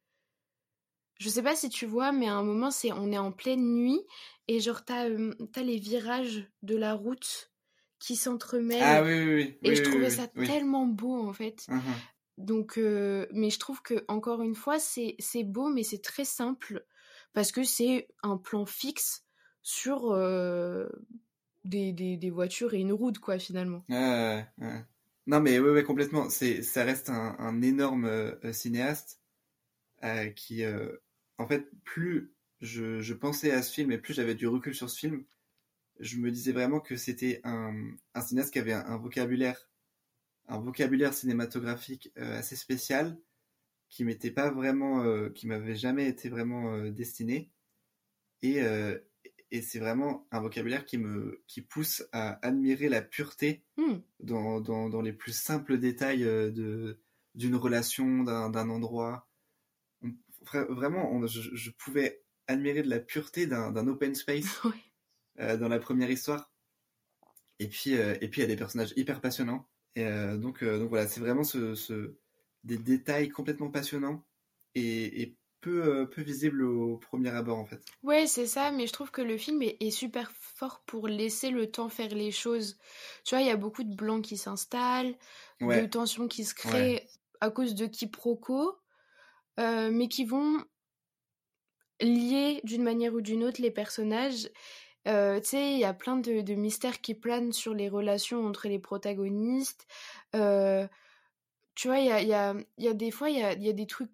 [1.19, 3.75] Je sais pas si tu vois, mais à un moment, c'est on est en pleine
[3.75, 4.01] nuit
[4.49, 7.53] et genre t'as euh, les virages de la route
[7.99, 9.01] qui s'entremêlent.
[9.01, 9.59] Ah oui, oui, oui.
[9.65, 11.69] Et Oui, je oui, trouvais oui, ça tellement beau en fait.
[11.69, 12.09] Mhm.
[12.39, 16.87] Donc, euh, mais je trouve que encore une fois, c'est beau, mais c'est très simple
[17.35, 19.26] parce que c'est un plan fixe
[19.67, 20.87] sur euh,
[21.65, 23.85] des, des, voitures et une route, quoi, finalement.
[23.89, 26.31] Non, mais ouais, complètement.
[26.31, 29.21] C'est, ça reste un, énorme euh, cinéaste
[30.05, 30.63] euh, qui,
[31.39, 35.01] en fait, plus je, pensais à ce film et plus j'avais du recul sur ce
[35.01, 35.25] film,
[35.99, 37.75] je me disais vraiment que c'était un,
[38.15, 39.69] un cinéaste qui avait un, vocabulaire,
[40.47, 43.19] un vocabulaire cinématographique assez spécial,
[43.89, 47.51] qui m'était pas vraiment, qui m'avait jamais été vraiment destiné.
[48.43, 48.63] Et,
[49.51, 53.99] et c'est vraiment un vocabulaire qui me, qui pousse à admirer la pureté Hmm.
[54.21, 56.99] dans, dans, dans les plus simples détails euh, de,
[57.35, 59.29] d'une relation, d'un, endroit.
[60.03, 60.15] On-
[60.71, 64.61] vraiment, on- je, je pouvais admirer de la pureté d'un, open space
[65.41, 66.53] euh, dans la première histoire.
[67.59, 69.69] Et puis, euh, et puis il y a des personnages hyper passionnants.
[69.95, 72.17] Et euh, donc, donc voilà, c'est vraiment ce, ce,
[72.65, 74.27] des détails complètement passionnants
[74.75, 77.83] et, et peu, euh, peu visibles au premier abord en fait.
[78.03, 81.51] Ouais, c'est ça, mais je trouve que le film est, est super fort pour laisser
[81.51, 82.79] le temps faire les choses.
[83.25, 85.17] Tu vois, il y a beaucoup de blancs qui s'installent,
[85.67, 87.07] de Ouais, tensions qui se créent
[87.41, 88.77] à cause de quiproquos,
[89.61, 90.65] euh, mais qui vont
[92.01, 94.49] lier d'une manière ou d'une autre les personnages.
[95.09, 98.47] Euh, tu sais, il y a plein de, de mystères qui planent sur les relations
[98.47, 99.87] entre les protagonistes.
[100.35, 100.87] Euh,
[101.75, 103.55] tu vois, il y a, il y, a, y a des fois, il y a,
[103.55, 104.13] y a des trucs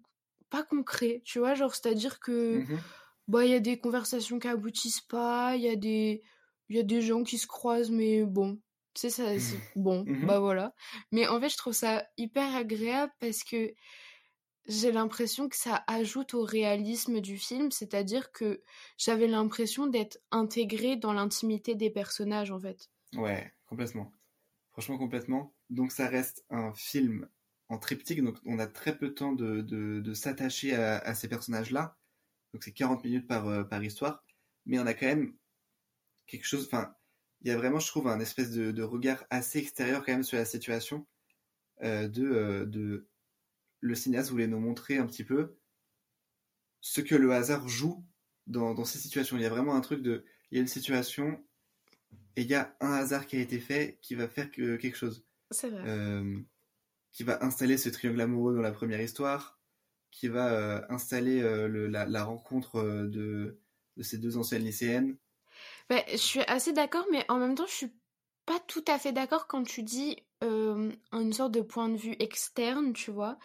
[0.53, 2.93] pas concrets, tu vois, genre, c'est-à-dire que Mhm.
[3.27, 6.23] bah, il y a des conversations qui aboutissent pas, il y a des
[6.69, 8.61] il y a des gens qui se croisent mais bon,
[8.95, 10.15] Tu sais, ça, c'est- bon, Mhm.
[10.21, 10.73] bah voilà.
[11.11, 13.73] Mais en fait, je trouve ça hyper agréable parce que
[14.67, 18.61] j'ai l'impression que ça ajoute au réalisme du film, c'est-à-dire que
[18.97, 22.89] j'avais l'impression d'être intégrée dans l'intimité des personnages, en fait.
[23.15, 24.11] Ouais, complètement.
[24.71, 25.53] Franchement, complètement.
[25.69, 27.29] Donc, ça reste un film
[27.73, 31.15] en triptyque, donc on a très peu de temps de, de, de s'attacher à, à
[31.15, 31.97] ces personnages-là.
[32.53, 34.23] Donc, c'est 40 minutes par, euh, par histoire.
[34.65, 35.35] Mais on a quand même
[36.27, 36.65] quelque chose.
[36.67, 36.95] Enfin,
[37.41, 40.23] il y a vraiment, je trouve, un espèce de, de regard assez extérieur quand même
[40.23, 41.07] sur la situation.
[41.83, 43.07] euh, de, euh, de.
[43.81, 45.57] Le cinéaste voulait nous montrer un petit peu
[46.81, 48.05] ce que le hasard joue
[48.47, 49.37] dans, dans ces situations.
[49.37, 50.25] Il y a vraiment un truc de.
[50.51, 51.43] Il y a une situation
[52.35, 54.97] et il y a un hasard qui a été fait qui va faire que, quelque
[54.97, 55.25] chose.
[55.51, 55.83] C'est vrai.
[55.87, 56.39] Euh,
[57.13, 59.61] qui va installer ce triangle amoureux dans la première histoire,
[60.11, 63.61] qui va euh, installer euh, le- la, la rencontre euh, de,
[63.97, 65.17] de ces deux anciennes lycéennes.
[65.89, 67.93] Bah, je suis assez d'accord, mais en même temps, je suis
[68.45, 72.91] pas tout à fait d'accord quand tu dis une sorte de point de vue externe,
[72.93, 73.37] tu vois,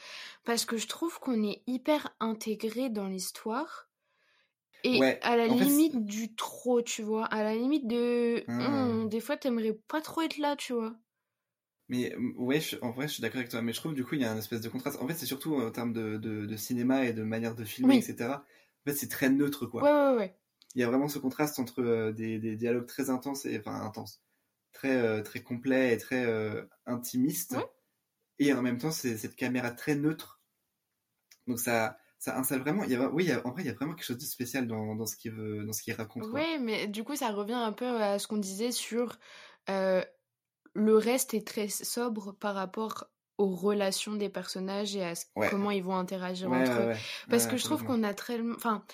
[0.45, 3.89] parce que je trouve qu'on est hyper intégré dans l'histoire.
[4.85, 8.47] Et Ouais, à la fait, limite du trop, tu vois, à la limite de...
[8.47, 8.99] Hmm.
[9.03, 10.97] Hum, des fois, t'aimerais pas trop être là, tu vois.
[11.89, 13.63] Mais euh, ouais, je- en vrai, je suis d'accord avec toi.
[13.63, 14.99] Mais je trouve du coup, il y a un espèce de contraste.
[15.01, 17.97] En fait, c'est surtout en termes de, de, de cinéma et de manière de filmer,
[17.97, 17.99] Oui.
[17.99, 18.45] etc.
[18.87, 19.83] En fait, c'est très neutre, quoi.
[19.83, 20.39] Ouais, ouais, ouais.
[20.75, 23.81] Il y a vraiment ce contraste entre euh, des, des dialogues très intenses et enfin
[23.83, 24.23] intenses,
[24.73, 27.67] très euh, très complets et très euh, intimistes, Ouais.
[28.39, 30.43] et en même temps c'est cette caméra très neutre.
[31.49, 32.85] Donc ça ça installe vraiment.
[32.85, 34.19] Il y a, oui, il y a- en vrai, il y a vraiment quelque chose
[34.19, 36.27] de spécial dans, dans ce qu'il veut, dans ce qu'il raconte.
[36.33, 39.19] Ouais, mais du coup, ça revient un peu à ce qu'on disait sur
[39.71, 40.03] euh,
[40.75, 43.05] le reste est très sobre par rapport
[43.39, 45.49] aux relations des personnages et à ce- Ouais.
[45.51, 46.99] comment ils vont interagir Ouais, entre ouais, eux.
[47.31, 48.55] Parce que je trouve qu'on a tellement...
[48.57, 48.85] Enfin,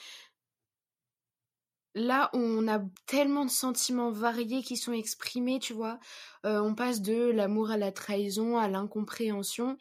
[1.95, 5.99] là, on a tellement de sentiments variés qui sont exprimés, tu vois.
[6.45, 9.79] Euh, on passe de l'amour à la trahison, à l'incompréhension.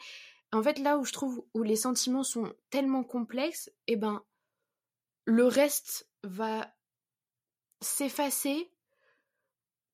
[0.53, 4.23] En fait, là où je trouve où les sentiments sont tellement complexes, eh ben,
[5.25, 6.73] le reste va
[7.81, 8.71] s'effacer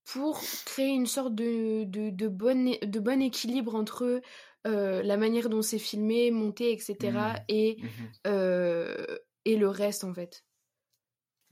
[0.05, 4.21] pour créer une sorte de, de, de, bon, é- de bon équilibre entre
[4.67, 7.35] euh, la manière dont c'est filmé, monté, etc.
[7.47, 8.19] Et, Mhm.
[8.27, 9.05] euh,
[9.45, 10.45] et le reste, en fait.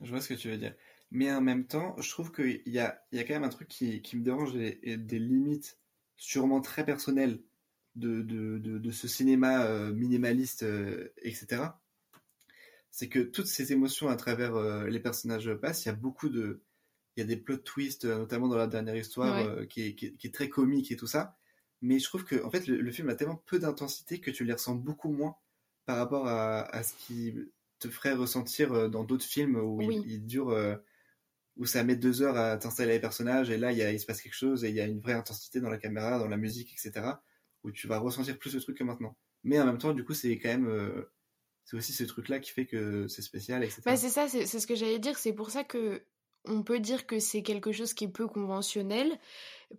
[0.00, 0.74] Je vois ce que tu veux dire.
[1.10, 3.68] Mais en même temps, je trouve qu'il y a, y a quand même un truc
[3.68, 5.78] qui, qui me dérange et, et des limites
[6.16, 7.42] sûrement très personnelles
[7.96, 10.62] de, de, de, de ce cinéma euh, minimaliste,
[11.22, 11.80] etc.
[12.90, 14.56] C'est que toutes ces émotions à travers
[14.86, 16.62] les personnages passent, il y a beaucoup de...
[17.18, 19.46] Il y a des plot twists, euh, notamment dans la dernière histoire, Ouais.
[19.62, 21.36] euh, qui, est, qui, est, qui est très comique et tout ça.
[21.82, 24.44] Mais je trouve que en fait, le, le film a tellement peu d'intensité que tu
[24.44, 25.36] les ressens beaucoup moins
[25.84, 27.34] par rapport à, à ce qui
[27.80, 30.00] te ferait ressentir euh, dans d'autres films où Oui.
[30.04, 30.76] il, il dure, euh,
[31.56, 33.98] où ça met deux heures à t'installer les personnages et là il, y a, il
[34.00, 36.28] se passe quelque chose et il y a une vraie intensité dans la caméra, dans
[36.28, 37.06] la musique, etc.
[37.64, 39.16] Où tu vas ressentir plus le truc que maintenant.
[39.44, 41.10] Mais en même temps, du coup, c'est quand même, euh,
[41.64, 43.82] c'est aussi ce truc-là qui fait que c'est spécial, etc.
[43.84, 45.18] Bah, c'est ça, c'est ce que j'allais dire.
[45.18, 46.04] C'est pour ça que
[46.44, 49.18] on peut dire que c'est quelque chose qui est peu conventionnel,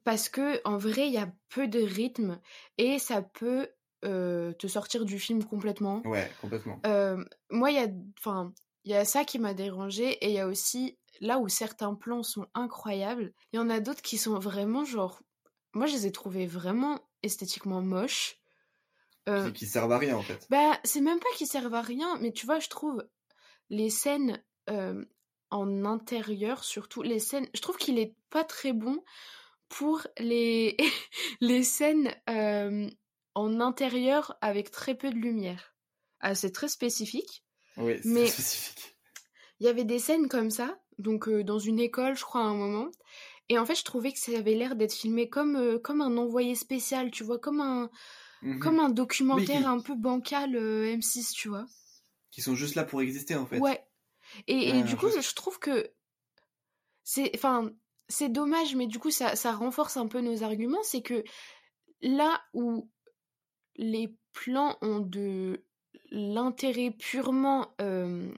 [0.04, 2.40] parce que en vrai, il y a peu de rythme
[2.78, 3.70] et ça peut
[4.06, 6.02] euh, te sortir du film complètement.
[6.06, 6.80] Ouais, complètement.
[6.86, 8.54] Euh, moi, il y a, enfin,
[8.86, 11.94] il y a ça qui m'a dérangé et il y a aussi là où certains
[11.96, 15.22] plans sont incroyables, il y en a d'autres qui sont vraiment genre,
[15.74, 18.38] moi, je les ai trouvés vraiment esthétiquement moches.
[19.28, 20.48] Euh, Qui, servent à rien en fait.
[20.50, 23.04] bah, c'est même pas qu'ils servent à rien, mais tu vois, je trouve
[23.70, 25.04] les scènes euh,
[25.52, 29.04] en intérieur, surtout les scènes, je trouve qu'il est pas très bon
[29.68, 30.78] pour les,
[31.42, 32.88] les scènes euh,
[33.36, 35.74] en intérieur avec très peu de lumière.
[36.20, 37.44] Ah, c'est très spécifique.
[37.78, 38.96] Oui, c'est mais- spécifique.
[39.60, 42.46] Il y avait des scènes comme ça, donc euh, dans une école, je crois, à
[42.46, 42.90] un moment.
[43.50, 46.16] Et en fait, je trouvais que ça avait l'air d'être filmé comme, euh, comme un
[46.18, 47.90] envoyé spécial, tu vois, comme un,
[48.42, 48.60] Mhm.
[48.60, 51.66] comme un documentaire qui- un peu bancal euh, M6, tu vois.
[52.32, 53.58] Qui sont juste là pour exister en fait.
[53.60, 53.84] Ouais.
[54.48, 55.92] Et, du coup, je- je trouve que
[57.04, 57.72] c'est, enfin,
[58.08, 60.84] c'est dommage, mais du coup, ça, ça renforce un peu nos arguments.
[60.84, 61.24] C'est que
[62.02, 62.90] là où
[63.78, 65.66] les plans ont de
[66.12, 68.32] l'intérêt purement euh,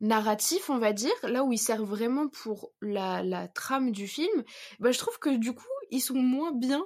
[0.00, 4.44] narratif, on va dire, là où ils servent vraiment pour la, la trame du film,
[4.80, 6.84] bah, je trouve que du coup, ils sont moins bien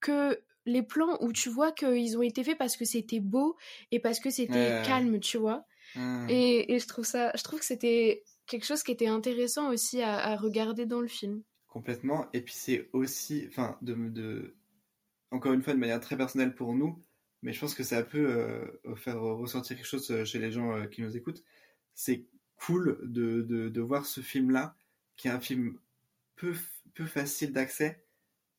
[0.00, 3.56] que les plans où tu vois qu'ils ont été faits parce que c'était beau
[3.92, 5.64] et parce que c'était calme, tu vois?
[5.94, 6.28] Mhm.
[6.30, 10.02] Et, et je trouve ça, je trouve que c'était quelque chose qui était intéressant aussi
[10.02, 11.42] à, à regarder dans le film.
[11.66, 12.26] Complètement.
[12.32, 14.56] Et puis c'est aussi, enfin, de, de,
[15.30, 17.04] encore une fois, de manière très personnelle pour nous,
[17.42, 20.72] mais je pense que ça peut euh, faire ressentir quelque chose euh, chez les gens
[20.72, 21.44] euh, qui nous écoutent.
[21.94, 22.24] C'est
[22.56, 24.74] cool de, de, de voir ce film-là,
[25.16, 25.78] qui est un film
[26.36, 26.54] peu,
[26.94, 28.02] peu facile d'accès,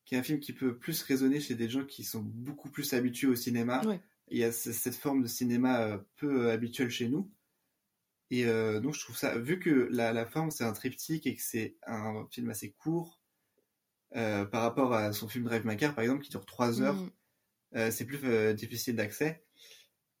[0.04, 2.94] qui est un film qui peut plus résonner chez des gens qui sont beaucoup plus
[2.94, 3.84] habitués au cinéma.
[3.86, 4.00] Ouais.
[4.30, 7.30] Il y a ce- cette forme de cinéma euh, peu euh, habituelle chez nous.
[8.30, 11.34] Et euh, donc je trouve ça, vu que la, la forme c'est un triptyque et
[11.34, 13.20] que c'est un film assez court,
[14.16, 16.94] euh, par rapport à son film Drive My Car par exemple qui dure 3 heures,
[16.94, 17.10] Mm.
[17.76, 19.44] euh, c'est plus difficile d'accès.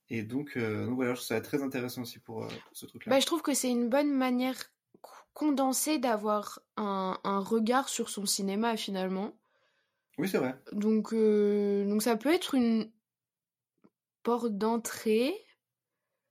[0.08, 3.10] Et donc, donc voilà, je trouve ça très intéressant aussi pour, pour ce truc-là.
[3.10, 4.56] Bah, je trouve que c'est une bonne manière
[5.34, 9.38] condensée d'avoir un, un regard sur son cinéma finalement.
[10.18, 10.56] Oui, c'est vrai.
[10.72, 12.90] Donc, donc ça peut être une
[14.22, 15.34] porte d'entrée.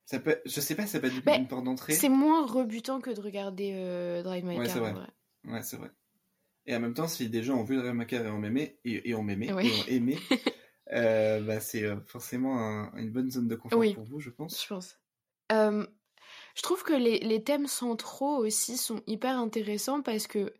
[0.05, 1.93] Ça peut, je sais pas si ça peut être Bah, une porte d'entrée.
[1.93, 4.93] C'est moins rebutant que de regarder euh, Drive My Ouais, Car c'est en vrai.
[4.93, 5.07] vrai.
[5.45, 5.91] Ouais, c'est vrai.
[6.65, 8.79] Et en même temps, si des gens ont vu Drive My Car et ont aimé,
[8.85, 9.65] et, et ont aimé, Ouais.
[9.67, 10.17] et ont aimé,
[10.93, 13.93] euh, bah, c'est euh, forcément un- une bonne zone de confort Oui.
[13.93, 14.61] pour vous, je pense.
[14.63, 14.99] Je pense.
[15.51, 15.85] Euh,
[16.55, 20.53] je trouve que les, les thèmes centraux aussi sont hyper intéressants parce que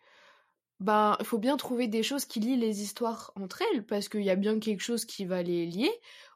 [0.80, 4.30] ben faut bien trouver des choses qui lient les histoires entre elles parce qu'il y
[4.30, 5.92] a bien quelque chose qui va les lier.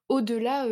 [0.09, 0.65] Au-delà,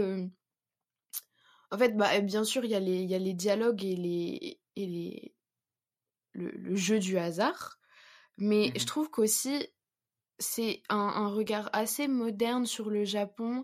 [1.72, 4.62] en fait, bah, bien sûr, il y, a les- y a les dialogues et les,
[4.76, 5.36] et les,
[6.34, 7.80] le, le jeu du hasard,
[8.38, 8.78] mais Mhm.
[8.78, 9.68] je trouve qu'aussi
[10.40, 13.64] c'est un, un regard assez moderne sur le Japon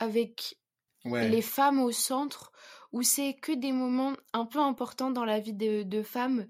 [0.00, 0.60] avec
[1.04, 1.32] Ouais.
[1.32, 2.52] les femmes au centre,
[2.92, 6.46] où c'est que des moments un peu importants dans la vie de, de femmes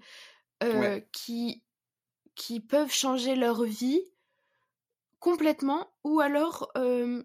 [0.63, 1.07] euh, Ouais.
[1.13, 1.63] qui,
[2.35, 4.01] qui peuvent changer leur vie
[5.19, 7.23] complètement, ou alors euh,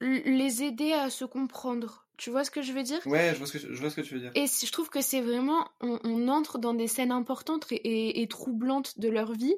[0.00, 2.06] les aider à se comprendre.
[2.16, 3.00] Tu vois ce que je veux dire?
[3.06, 4.32] Ouais, je vois, ce que, je vois ce que tu veux dire.
[4.34, 8.22] Et je trouve que c'est vraiment, on, on entre dans des scènes importantes et, et-
[8.22, 9.54] et troublantes de leur vie,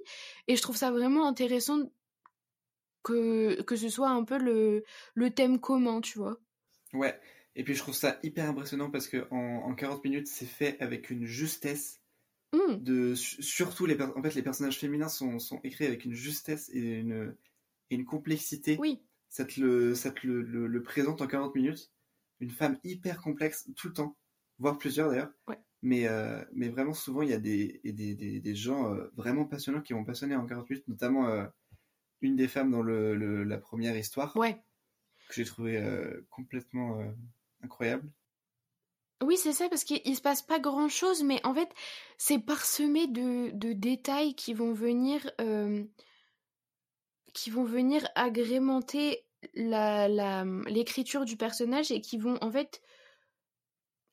[0.48, 1.80] et je trouve ça vraiment intéressant
[3.02, 6.38] que, que ce soit un peu le, le thème commun, tu vois.
[6.92, 7.18] Ouais.
[7.54, 10.80] Et puis je trouve ça hyper impressionnant parce que en, en 40 minutes, c'est fait
[10.80, 12.00] avec une justesse
[12.54, 12.84] Hmm.
[12.84, 16.70] de su- surtout les en fait les personnages féminins sont, sont écrits avec une justesse
[16.74, 17.36] et une
[17.90, 18.78] et une complexité.
[18.78, 19.02] Oui.
[19.32, 21.90] Ça te le ça te le, le- le présente en 40 minutes.
[22.40, 24.16] Une femme hyper complexe tout le temps,
[24.58, 25.32] voire plusieurs d'ailleurs.
[25.48, 25.58] Ouais.
[25.80, 29.46] Mais euh, mais vraiment souvent il y a des des, des, des gens euh, vraiment
[29.46, 31.46] passionnants qui vont passionner en 40 minutes, notamment euh,
[32.20, 34.54] une des femmes dans le, le- la première histoire Ouais.
[35.28, 35.82] que j'ai trouvé
[36.30, 37.02] complètement
[37.62, 38.10] incroyable.
[39.24, 41.70] Oui, c'est ça, parce qu'il il se passe pas grand-chose, mais en fait,
[42.18, 45.30] c'est parsemé de, de détails qui vont venir,
[47.32, 52.82] qui vont venir agrémenter la, la, l'écriture du personnage et qui vont, en fait,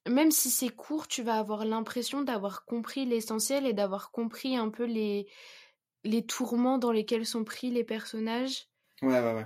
[0.07, 4.69] même si c'est court, tu vas avoir l'impression d'avoir compris l'essentiel et d'avoir compris un
[4.69, 5.27] peu les,
[6.03, 8.67] les tourments dans lesquels sont pris les personnages.
[9.01, 9.45] Ouais ouais ouais.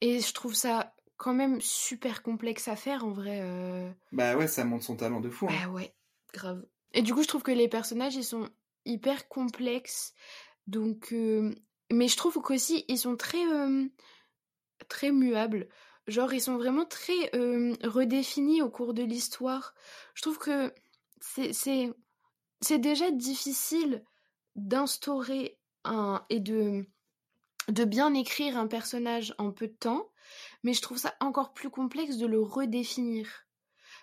[0.00, 3.40] Et je trouve ça quand même super complexe à faire, en vrai.
[3.42, 3.90] euh.
[4.12, 5.48] Bah ouais, ça montre son talent de fou.
[5.50, 5.54] hein.
[5.66, 5.92] Bah ouais,
[6.32, 6.64] grave.
[6.94, 8.48] Et du coup, je trouve que les personnages, ils sont
[8.84, 10.14] hyper complexes.
[10.68, 11.54] Donc, euh,
[11.92, 13.86] mais je trouve qu'aussi, ils sont très, euh,
[14.88, 15.68] très muables.
[16.06, 19.74] Genre, ils sont vraiment très euh, redéfinis au cours de l'histoire.
[20.14, 20.72] Je trouve que
[21.20, 21.92] c'est,
[22.78, 24.02] déjà difficile
[24.56, 26.86] d'instaurer un, et de,
[27.68, 30.10] de bien écrire un personnage en peu de temps.
[30.62, 33.46] Mais je trouve ça encore plus complexe de le redéfinir.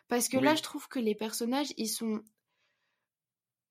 [0.07, 2.23] Parce que là, je trouve que les personnages, ils sont.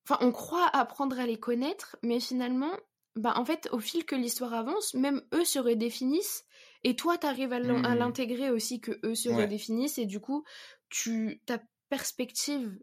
[0.05, 2.77] Enfin, on croit apprendre à les connaître, mais finalement,
[3.17, 6.45] bah, en fait, au fil que l'histoire avance, même eux se redéfinissent,
[6.83, 7.95] et toi, t'arrives à Mhm.
[7.97, 9.37] l'intégrer aussi que eux se Ouais.
[9.37, 10.45] redéfinissent, et du coup,
[10.91, 12.79] tu ta perspective,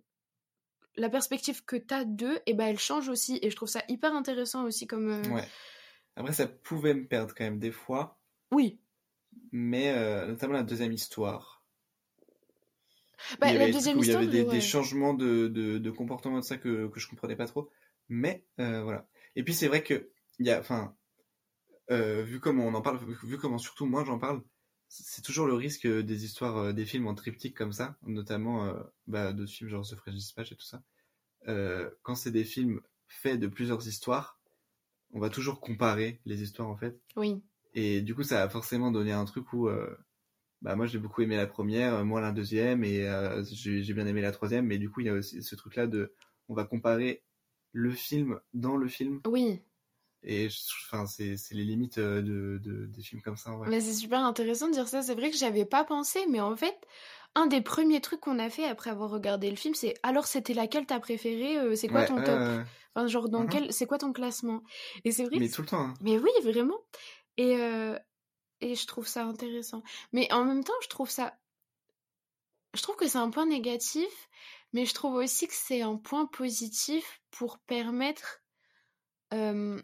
[0.96, 4.14] la perspective que t'as d'eux, et ben elle change aussi, et je trouve ça hyper
[4.16, 5.10] intéressant aussi comme.
[5.12, 5.48] euh, Ouais.
[6.16, 8.18] Après, ça pouvait me perdre quand même des fois,
[8.52, 8.80] Oui.
[9.52, 11.64] mais euh, notamment la deuxième histoire.
[13.40, 14.56] Bah, il y la avait deuxième trucs où il y avait histoire, des, ouais.
[14.56, 17.70] des changements de, de, de comportement de ça que, que je comprenais pas trop.
[18.10, 19.08] Mais euh, voilà.
[19.36, 20.10] Et puis c'est vrai que
[20.42, 20.96] il y a, enfin,
[21.92, 24.42] euh, vu comment on en parle, vu, comment surtout moi j'en parle,
[24.88, 28.66] c'est toujours le risque euh, des histoires, euh, des films en triptyque comme ça, notamment
[28.66, 28.74] euh,
[29.06, 30.82] bah, d'autres films genre The French Dispatch et tout ça.
[31.48, 34.40] Euh, quand c'est des films faits de plusieurs histoires,
[35.12, 37.00] on va toujours comparer les histoires en fait.
[37.16, 37.44] Oui.
[37.76, 39.70] Et du coup, ça a forcément donné un truc où,
[40.62, 43.08] bah, moi, j'ai beaucoup aimé la première, moi la deuxième, et
[43.44, 44.66] j'ai bien aimé la troisième.
[44.66, 46.14] Mais du coup, il y a aussi ce truc-là de,
[46.50, 47.24] on va comparer
[47.72, 49.22] le film dans le film.
[49.26, 49.62] Oui.
[50.24, 50.48] Et
[50.86, 53.52] enfin, c'est les limites euh, de, de- des films comme ça.
[53.52, 53.70] en vrai.
[53.70, 55.02] Mais c'est super intéressant de dire ça.
[55.02, 56.76] C'est vrai que j'avais pas pensé, mais en fait,
[57.34, 60.54] un des premiers trucs qu'on a fait après avoir regardé le film, c'est alors c'était
[60.54, 62.40] laquelle t'as préférée euh, C'est quoi Ouais, ton top.
[62.96, 64.62] Enfin, genre dans quel C'est quoi ton classement?
[65.06, 65.38] Et c'est vrai.
[65.40, 65.80] Mais tout le temps.
[65.88, 65.94] hein.
[66.02, 66.78] Mais oui, vraiment.
[67.38, 67.98] Et, euh,
[68.62, 69.84] et je trouve ça intéressant.
[70.14, 71.36] Mais en même temps, je trouve ça.
[72.74, 74.30] Je trouve que c'est un point négatif,
[74.74, 78.42] mais je trouve aussi que c'est un point positif pour permettre
[79.34, 79.82] euh,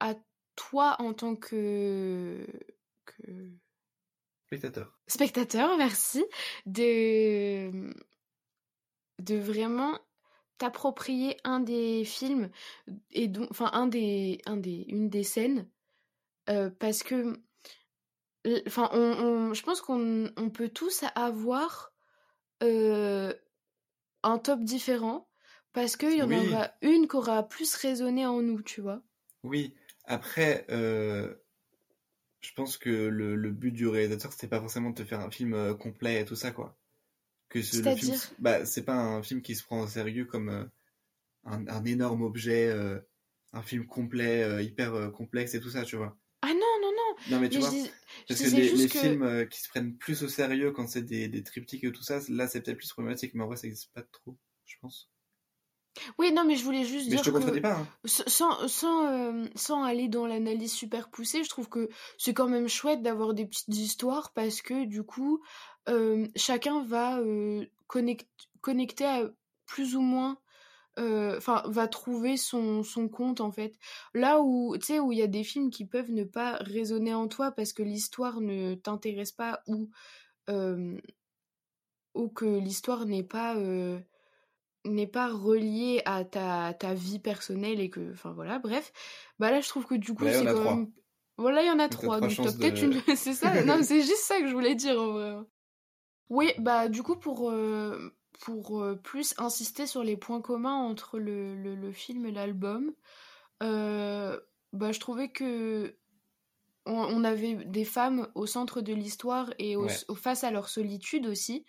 [0.00, 0.14] à
[0.56, 2.46] toi en tant que,
[3.06, 3.50] que
[4.46, 4.98] Spectateur.
[5.06, 6.24] spectateur, merci,
[6.66, 7.92] de,
[9.20, 9.98] de vraiment
[10.58, 12.50] t'approprier un des films
[13.10, 15.68] et donc, enfin un des, un des, une des scènes,
[16.50, 17.34] euh, parce que,
[18.44, 18.98] l- enfin, on,
[19.50, 21.92] on- je pense qu'on on peut tous avoir
[22.62, 23.34] euh,
[24.22, 25.28] un top différent,
[25.72, 26.36] parce qu'il y en Oui.
[26.36, 29.02] aura une qui aura plus résonné en nous, tu vois?
[29.42, 29.74] Oui,
[30.10, 31.34] après, euh,
[32.40, 35.30] je pense que le, le but du réalisateur, c'était pas forcément de te faire un
[35.30, 36.76] film euh, complet et tout ça, quoi.
[37.48, 40.48] Que ce, le film, bah, c'est pas un film qui se prend au sérieux comme
[40.48, 40.64] euh,
[41.44, 42.98] un, un énorme objet, euh,
[43.52, 46.16] un film complet, hyper complexe et tout ça, tu vois.
[46.42, 47.90] Ah non, non, non, Non, mais tu mais vois, dis-
[48.28, 48.98] parce que les, juste les que...
[48.98, 52.20] films qui se prennent plus au sérieux quand c'est des, des triptyques et tout ça,
[52.28, 55.10] là, c'est peut-être plus problématique, mais en vrai, ça existe pas trop, je pense.
[56.18, 57.86] Oui, non, mais je voulais juste Mais je dire te contredis pas, hein.
[58.04, 61.88] sans, sans, euh, sans aller dans l'analyse super poussée, je trouve que
[62.18, 65.42] c'est quand même chouette d'avoir des petites histoires parce que du coup,
[65.88, 68.28] euh, chacun va euh, connect-
[68.60, 69.30] connecter à
[69.66, 70.38] plus ou moins,
[70.98, 73.74] euh, enfin, va trouver son, son compte en fait.
[74.14, 77.14] Là où, tu sais, où il y a des films qui peuvent ne pas résonner
[77.14, 79.90] en toi parce que l'histoire ne t'intéresse pas ou,
[80.50, 80.98] euh,
[82.14, 83.56] ou que l'histoire n'est pas...
[84.84, 88.92] n'est pas relié à ta, ta vie personnelle et que enfin voilà bref.
[89.38, 90.90] Bah là je trouve que du coup en c'est quand même
[91.36, 94.00] voilà il y en a trois donc t'as peut-être de- une c'est ça non c'est
[94.02, 95.36] juste ça que je voulais dire en vrai.
[96.28, 101.18] Oui bah du coup pour euh, pour euh, plus insister sur les points communs entre
[101.18, 102.92] le, le, le film et l'album
[103.62, 104.38] euh,
[104.72, 105.96] bah je trouvais que
[106.86, 109.96] on, on avait des femmes au centre de l'histoire et au- Ouais.
[110.08, 111.66] au- face à leur solitude aussi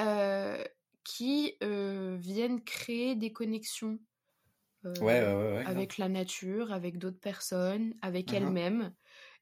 [0.00, 0.62] euh,
[1.04, 3.98] qui euh, viennent créer des connexions
[4.86, 5.66] euh, Ouais, ouais, ouais, ouais, grave.
[5.66, 8.34] avec la nature, avec d'autres personnes, avec Mhm.
[8.34, 8.94] elles-mêmes.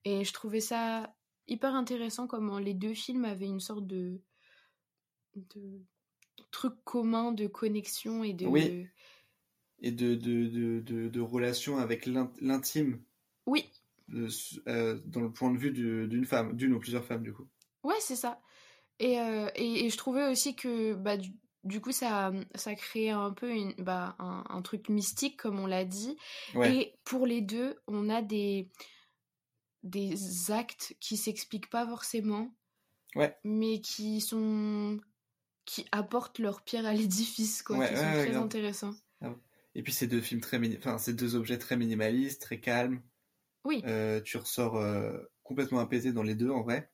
[0.04, 1.14] Et je trouvais ça
[1.48, 4.22] hyper intéressant comment les deux films avaient une sorte de,
[5.34, 5.82] de
[6.50, 8.48] truc commun de connexion et de...
[8.48, 8.88] Oui.
[9.80, 13.04] Et de, de, de, de, de relation avec l'in- l'intime,
[13.46, 13.70] Oui,
[14.68, 17.48] euh, dans le point de vue du- d'une femme, d'une ou plusieurs femmes, du coup.
[17.84, 18.40] Ouais, c'est ça.
[19.00, 21.32] Et, euh, et, et je trouvais aussi que bah, du,
[21.64, 25.66] du coup, ça, ça créait un peu une, bah, un, un truc mystique, comme on
[25.66, 26.16] l'a dit.
[26.54, 26.74] Ouais.
[26.76, 28.68] Et pour les deux, on a des,
[29.82, 32.54] des actes qui s'expliquent pas forcément,
[33.14, 33.36] Ouais.
[33.44, 34.98] mais qui sont
[35.64, 38.94] qui apportent leur pierre à l'édifice, quoi, Ouais, qui sont très intéressants.
[39.74, 43.00] Et puis, c'est deux films très enfin, c'est deux objets très minimalistes, très calmes.
[43.64, 46.90] Oui, Euh, tu ressors euh, complètement apaisé dans les deux, en vrai.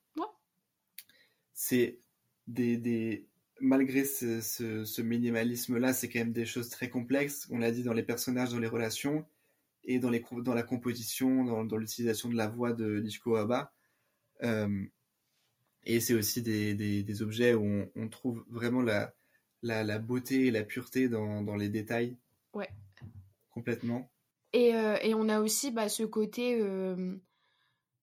[1.54, 1.98] C'est
[2.46, 3.26] des, des...
[3.60, 7.48] Malgré ce, ce, ce minimalisme-là, c'est quand même des choses très complexes.
[7.50, 9.26] On l'a dit dans les personnages, dans les relations,
[9.84, 13.36] et dans, les, co- dans la composition, dans, dans l'utilisation de la voix de Nichiko
[13.36, 13.72] Aba.
[14.42, 14.84] Euh,
[15.84, 19.14] et c'est aussi des, des, des objets où on, on trouve vraiment la,
[19.62, 22.16] la, la beauté et la pureté dans, dans les détails.
[22.52, 22.68] Ouais.
[23.50, 24.10] Complètement.
[24.52, 27.16] Et, euh, et on a aussi bah, ce côté euh,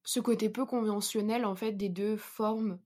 [0.04, 2.80] ce côté peu conventionnel en fait des deux formes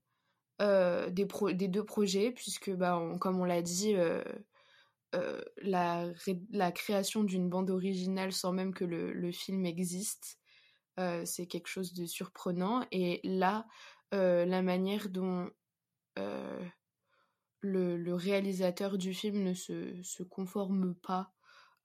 [1.10, 4.22] des, pro- des deux projets puisque bah, on- comme on l'a dit euh,
[5.14, 10.38] euh, la, ré- la création d'une bande originale sans même que le, le film existe
[11.00, 13.66] euh, c'est quelque chose de surprenant et là
[14.14, 15.50] euh, la manière dont
[16.18, 16.60] euh,
[17.60, 21.32] le, le réalisateur du film ne se, se conforme pas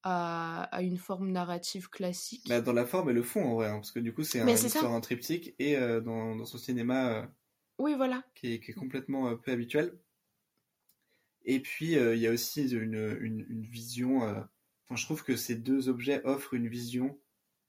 [0.04, 2.48] à, à une forme narrative classique.
[2.48, 4.40] Bah, dans la forme et le fond, en vrai, hein, parce que du coup, c'est
[4.40, 7.26] un, une histoire en triptyque et euh, dans, dans son cinéma euh,
[7.80, 8.24] Oui, voilà.
[8.36, 9.98] qui, est, qui est complètement euh, peu habituel.
[11.44, 14.24] Et puis, euh, il y a aussi une, une, une vision.
[14.24, 14.42] euh,
[14.86, 17.20] Enfin, je trouve que ces deux objets offrent une vision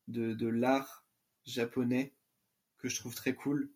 [0.09, 1.07] de, de l'art
[1.47, 2.15] japonais
[2.79, 3.73] que je trouve très cool.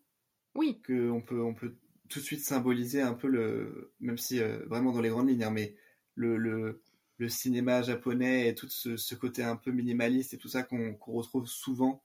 [0.55, 1.77] Oui, que on peut, on peut
[2.09, 5.43] tout de suite symboliser un peu le, même si euh, vraiment dans les grandes lignes,
[5.43, 5.75] hein, mais
[6.15, 6.81] le, le,
[7.17, 10.97] le cinéma japonais et tout ce, ce côté un peu minimaliste et tout ça qu'on
[11.07, 12.03] retrouve souvent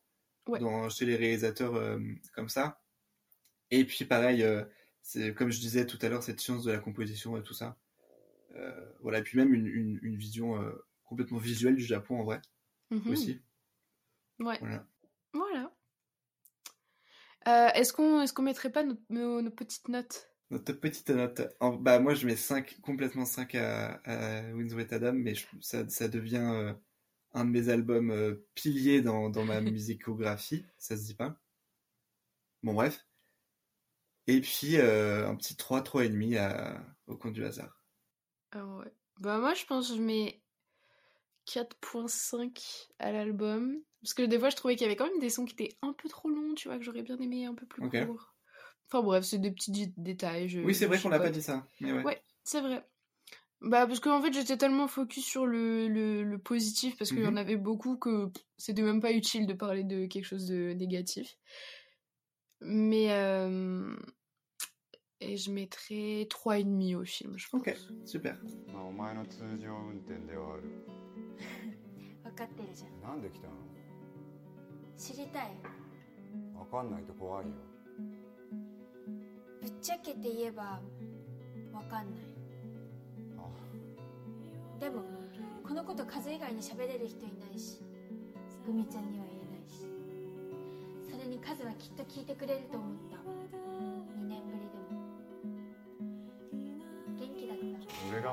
[0.48, 0.60] Ouais.
[0.60, 1.98] dans, chez les réalisateurs euh,
[2.34, 2.80] comme ça.
[3.70, 4.64] Et puis pareil, euh,
[5.02, 7.76] c'est comme je disais tout à l'heure, cette science de la composition et tout ça.
[8.54, 10.72] Euh, voilà, et puis même une, une, une vision euh,
[11.04, 12.40] complètement visuelle du Japon en vrai
[12.90, 13.40] mhm, aussi.
[14.40, 14.58] Ouais.
[14.60, 14.86] Voilà.
[15.32, 15.72] Voilà.
[17.74, 20.28] Est-ce qu'on est qu'on mettrait pas nos, nos- nos petites notes?
[20.50, 21.42] Notre petite note.
[21.60, 24.42] En- bah, moi, je mets 5, complètement 5 à, à
[24.90, 26.74] Adam, mais je- ça, ça devient
[27.34, 30.64] un de mes albums piliers dans, dans ma musicographie.
[30.78, 31.38] Ça se dit pas.
[32.62, 33.05] Bon, bref.
[34.28, 37.82] Et puis, euh, un petit 3, 3,5 à, au compte du hasard.
[38.52, 38.92] Ah ouais.
[39.20, 40.42] Bah moi je pense que je mets
[41.46, 43.78] 4.5 à l'album.
[44.02, 45.76] Parce que des fois, je trouvais qu'il y avait quand même des sons qui étaient
[45.82, 47.96] un peu trop longs, tu vois, que j'aurais bien aimé un peu plus Ok.
[47.96, 48.34] court.
[48.88, 50.48] Enfin bref, c'est des petits dé- détails.
[50.48, 51.66] je- Oui, c'est vrai qu'on n'a pas dit ça.
[51.80, 52.04] Mais ouais.
[52.04, 52.84] Ouais, c'est vrai.
[53.62, 57.26] Bah, parce qu'en fait, j'étais tellement focus sur le, le, le positif, parce qu'il y
[57.26, 57.38] en Mhm.
[57.38, 61.36] avait beaucoup que c'était même pas utile de parler de quelque chose de négatif.
[62.60, 63.10] Mais.
[63.12, 63.96] euh,
[65.20, 67.60] Et je mettrais 3,5 au film, je pense.
[67.60, 68.36] Ok, super.
[68.72, 70.62] まあお前の通常運転ではある
[72.24, 73.10] 分かってるじゃん。
[73.10, 73.54] なんで来たの？
[74.98, 75.56] 知りたい？
[76.54, 77.52] 分かんないと怖いよ。
[79.62, 80.80] ぶっちゃけて言えば
[81.72, 82.20] 分かんない。
[83.38, 83.48] あ。
[84.78, 85.02] でも
[85.66, 87.80] このこと風以外に喋れる人いないし
[88.66, 89.86] グミちゃんには言えないし。
[91.10, 93.16] それにカズはきっと聞いてくれると思った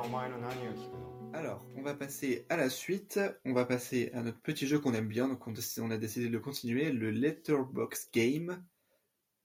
[0.03, 3.21] お前の何を聞くの Alors, on va passer à la suite.
[3.45, 5.29] On va passer à notre petit jeu qu'on aime bien.
[5.29, 8.61] Donc, on, on a décidé de le continuer, le Letterbox Game.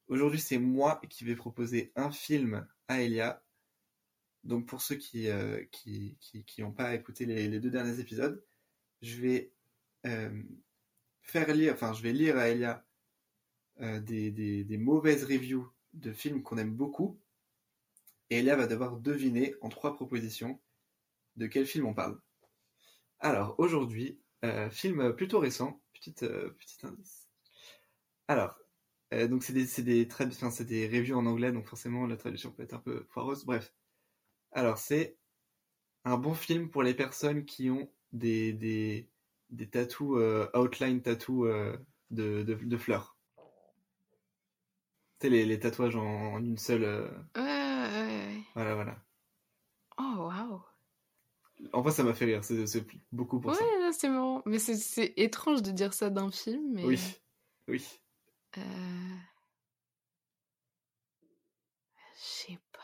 [0.08, 3.44] Aujourd'hui, c'est moi qui vais proposer un film à Elia.
[4.42, 8.00] Donc, pour ceux qui euh, qui, qui, qui n'ont pas écouté les, les deux derniers
[8.00, 8.42] épisodes,
[9.02, 9.52] je vais
[10.04, 10.42] euh,
[11.22, 12.84] faire lire, enfin, je vais lire à Elia
[13.82, 17.20] euh, des, des, des mauvaises reviews de films qu'on aime beaucoup.
[18.29, 20.59] et Elia va devoir deviner en trois propositions
[21.35, 22.19] de quel film on parle.
[23.19, 25.81] Alors, aujourd'hui, euh, film plutôt récent,
[26.23, 27.27] euh, petit indice.
[28.27, 28.57] Alors,
[29.13, 32.15] euh, donc c'est des, c'est des, trad- c'est des reviews en anglais, donc forcément la
[32.15, 33.45] traduction peut être un peu foireuse.
[33.45, 33.73] Bref.
[34.51, 35.17] Alors, c'est
[36.05, 39.09] un bon film pour les personnes qui ont des, des,
[39.49, 39.69] des
[40.55, 41.77] outline tattoos euh,
[42.11, 43.17] de, de, fleurs.
[45.19, 47.11] Tu sais, les, tatouages en, une seule.
[48.55, 48.97] Voilà, voilà.
[49.97, 50.61] Oh, waouh.
[51.73, 53.63] En vrai, ça m'a fait rire, c'est beaucoup pour Ouais, ça.
[53.81, 54.41] non, c'est marrant.
[54.45, 56.73] Mais c'est- étrange de dire ça d'un film.
[56.73, 56.85] Mais...
[56.85, 56.99] Oui,
[57.67, 57.85] oui.
[58.57, 58.61] Euh...
[62.15, 62.79] Je sais pas.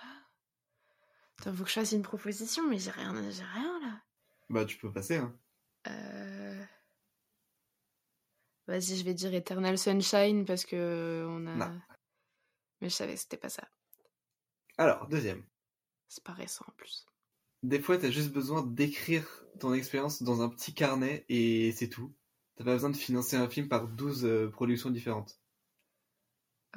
[1.39, 4.01] Attends, faut que je fasse une proposition, mais j'ai rien, j'ai rien là.
[4.49, 5.33] Bah, tu peux passer, hein.
[5.87, 6.63] Euh...
[8.67, 11.55] Vas-y, je vais dire Eternal Sunshine parce que on a.
[11.55, 11.81] Non.
[12.81, 13.67] Mais je savais c'était pas ça.
[14.77, 15.45] Alors, deuxième.
[16.07, 17.05] C'est pas récent en plus.
[17.63, 19.27] Des fois, t'as juste besoin d'écrire
[19.59, 22.13] ton expérience dans un petit carnet et c'est tout.
[22.55, 25.39] T'as pas besoin de financer un film par 12 euh, productions différentes.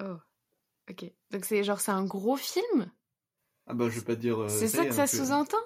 [0.00, 0.16] Oh.
[0.90, 1.04] Ok.
[1.30, 2.90] Donc c'est genre c'est un gros film?
[3.66, 4.38] Ah bah, je vais pas te dire.
[4.42, 5.58] euh, C'est ça que hein, ça sous-entend?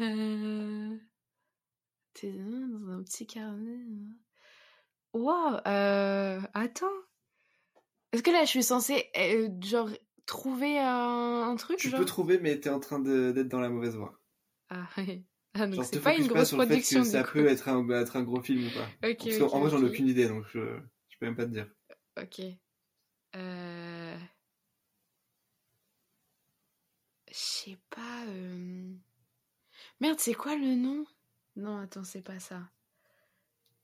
[0.00, 0.96] Euh...
[2.14, 3.80] T'es dans un petit carnet.
[3.80, 4.14] hein.
[5.12, 5.56] Waouh.
[6.54, 6.86] Attends.
[8.12, 9.88] Est-ce que là je suis censée euh, genre
[10.26, 13.68] trouver un, un truc Tu genre peux trouver, mais t'es en train d'être dans la
[13.70, 14.20] mauvaise voie.
[14.68, 15.22] Ah, ouais.
[15.54, 17.32] Ah, donc c'est pas une pas grosse sur le fait production que ça coup.
[17.32, 18.88] peut être un, être un gros film ou pas.
[19.00, 20.60] Parce qu'en ok, en vrai, j'en ai aucune idée, donc je,
[21.08, 21.68] je peux même pas te dire.
[22.20, 22.40] Ok.
[23.36, 24.18] Euh...
[27.28, 28.24] Je sais pas.
[28.28, 28.92] euh,
[30.00, 31.04] Merde, c'est quoi le nom?
[31.56, 32.62] Non, attends, c'est pas ça.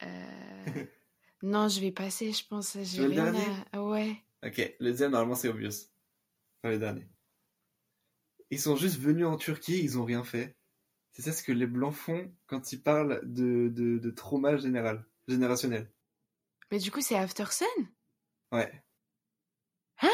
[0.02, 0.06] Euh...
[1.42, 2.76] non, je vais passer, je pense.
[2.82, 3.34] J'ai rien
[3.72, 3.82] à...
[3.82, 4.16] Ouais.
[4.44, 5.70] Ok, le deuxième, normalement, c'est obvious.
[6.66, 7.06] Enfin, le dernier.
[8.50, 10.56] Ils sont juste venus en Turquie, ils ont rien fait.
[11.12, 15.04] C'est ça ce que les Blancs font quand ils parlent de, de, de trauma général,
[15.28, 15.90] générationnel.
[16.72, 17.66] Mais du coup, c'est After Sun?
[18.52, 18.72] Ouais.
[20.02, 20.08] Hein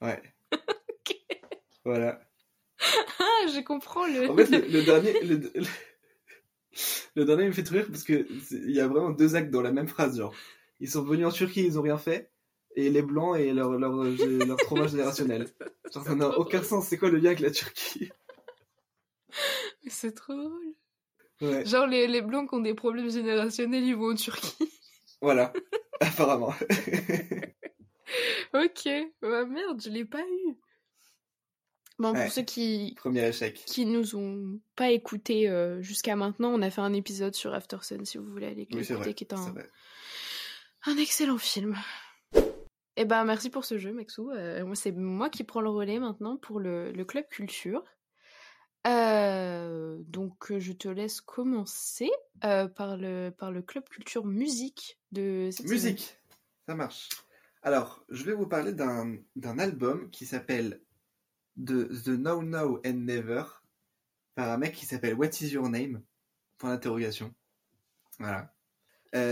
[0.00, 0.22] Ouais.
[1.84, 2.20] Voilà.
[2.80, 4.28] Ah, je comprends le...
[4.30, 5.52] En fait, le, le dernier, le, le-
[7.16, 9.62] le dernier me fait rire parce que c'est- il y a vraiment deux actes dans
[9.62, 10.34] la même phrase, genre.
[10.80, 12.30] Ils sont venus en Turquie, ils ont rien fait,
[12.76, 15.46] et les Blancs et leur, leur, leur trauma générationnel.
[15.92, 16.86] Genre, ça n'a aucun sens.
[16.86, 18.10] C'est quoi le lien avec la Turquie?
[19.88, 20.74] C'est trop drôle.
[21.40, 21.64] Ouais.
[21.64, 24.54] Genre, les, les blancs qui ont des problèmes générationnels, ils vont en Turquie.
[25.22, 25.52] Voilà,
[26.00, 26.54] apparemment.
[28.54, 28.88] ok.
[29.20, 30.56] Bah merde, je l'ai pas eu.
[31.98, 32.24] Bon, Ouais.
[32.24, 33.62] pour ceux qui, Premier échec.
[33.66, 37.76] qui nous ont pas écoutés euh, jusqu'à maintenant, on a fait un épisode sur After
[37.82, 39.12] Sun si vous voulez aller Oui, l'écouter, vrai.
[39.14, 39.68] qui est un, vrai.
[40.86, 41.76] un excellent film.
[43.00, 44.30] Et ben merci pour ce jeu, Maxou.
[44.30, 47.82] Euh, c'est moi qui prends le relais maintenant pour le, club culture.
[48.86, 52.10] Euh, donc, euh, je te laisse commencer
[52.42, 55.48] par, le, par le club culture musique de.
[55.66, 56.18] Musique,
[56.68, 57.08] ça marche.
[57.62, 60.82] Alors, je vais vous parler d'un album qui s'appelle
[61.56, 63.44] The, The Now Now and Never
[64.34, 66.02] par un mec qui s'appelle What is Your Name?
[66.58, 67.34] Point d'interrogation.
[68.18, 68.54] Voilà.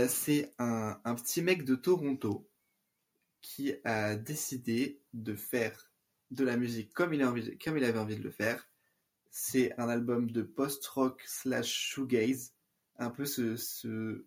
[0.07, 2.48] C'est un, un petit mec de Toronto
[3.41, 5.91] qui a décidé de faire
[6.31, 8.67] de la musique comme il, avait envie de le faire.
[9.31, 12.53] C'est un album de post-rock slash shoegaze,
[12.97, 14.25] un peu ce, ce,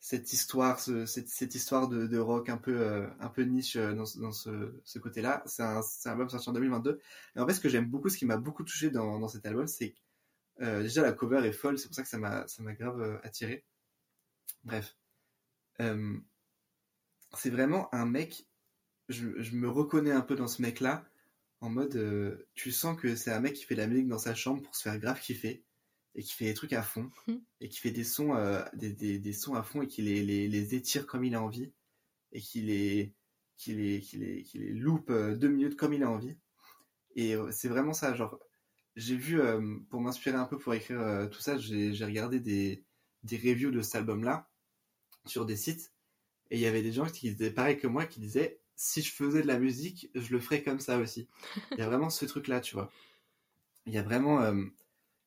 [0.00, 3.08] cette histoire, ce- cette, histoire de, rock un peu, euh,
[3.44, 5.42] niche euh, dans, ce- côté-là.
[5.46, 7.00] C'est un, album sorti en 2022.
[7.36, 9.66] Et en fait, ce que j'aime beaucoup, ce qui m'a beaucoup touché dans, cet album,
[9.66, 9.94] c'est
[10.60, 11.78] euh, déjà la cover est folle.
[11.78, 13.64] C'est pour ça que ça m'a, ça grave euh, attiré.
[14.64, 14.96] Bref,
[17.38, 18.46] c'est vraiment un mec.
[19.08, 21.04] Je, je me reconnais un peu dans ce mec-là,
[21.60, 24.18] en mode, euh, tu sens que c'est un mec qui fait de la musique dans
[24.18, 25.64] sa chambre pour se faire grave kiffer
[26.14, 27.40] et qui fait des trucs à fond Mhm.
[27.60, 30.22] et qui fait des sons, euh, des, des, des sons à fond et qui les,
[30.22, 31.72] les, les étire comme il a envie
[32.32, 33.14] et qui les,
[33.56, 36.36] qui les, qui les, qui les loupe euh, deux minutes comme il a envie.
[37.16, 38.38] Et c'est vraiment ça, genre,
[38.96, 42.84] j'ai vu, euh, pour m'inspirer un peu pour écrire tout ça, j'ai j'ai regardé des,
[43.22, 44.50] des reviews de cet album-là
[45.24, 45.93] sur des sites
[46.54, 49.12] et il y avait des gens qui disaient pareil que moi, qui disaient si je
[49.12, 51.26] faisais de la musique, je le ferais comme ça aussi.
[51.72, 52.92] Il y a vraiment ce truc-là, tu vois.
[53.86, 54.40] Il y a vraiment.
[54.40, 54.64] euh,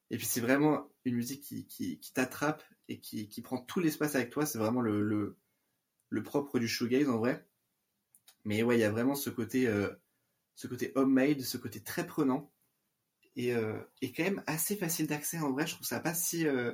[0.10, 4.16] Et puis c'est vraiment une musique qui, qui, t'attrape et qui, qui prend tout l'espace
[4.16, 4.46] avec toi.
[4.46, 5.36] C'est vraiment le, le,
[6.10, 7.46] le propre du shoegaze en vrai.
[8.46, 9.90] Mais ouais, il y a vraiment ce côté, euh,
[10.56, 12.54] ce côté homemade, ce côté très prenant.
[13.36, 15.68] Et, euh, et quand même assez facile d'accès en vrai.
[15.68, 16.74] Je trouve ça pas si, euh,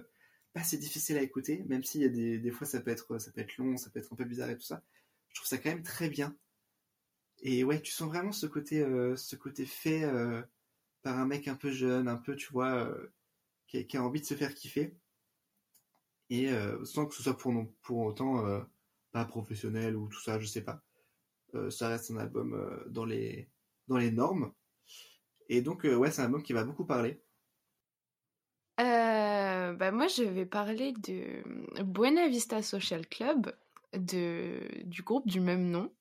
[0.53, 3.17] pas si difficile à écouter, même s'il y a des, des fois ça peut, être,
[3.19, 4.83] ça peut être long, ça peut être un peu bizarre et tout ça.
[5.29, 6.35] Je trouve ça quand même très bien.
[7.41, 10.41] Et ouais, tu sens vraiment ce côté, euh, ce côté fait euh,
[11.01, 13.11] par un mec un peu jeune, un peu, tu vois, euh,
[13.67, 14.95] qui, a, qui a envie de se faire kiffer.
[16.29, 16.49] Et
[16.83, 18.43] sans que ce soit pour, non, pour autant
[19.11, 20.81] pas professionnel ou tout ça, je sais pas.
[21.69, 23.49] Ça reste un album dans, les,
[23.87, 24.51] dans les normes.
[25.47, 27.21] Et donc, ouais, c'est un album qui va beaucoup parler.
[28.79, 31.43] Euh, bah moi, je vais parler de
[31.83, 33.55] Buena Vista Social Club,
[33.93, 35.93] de, du groupe du même nom,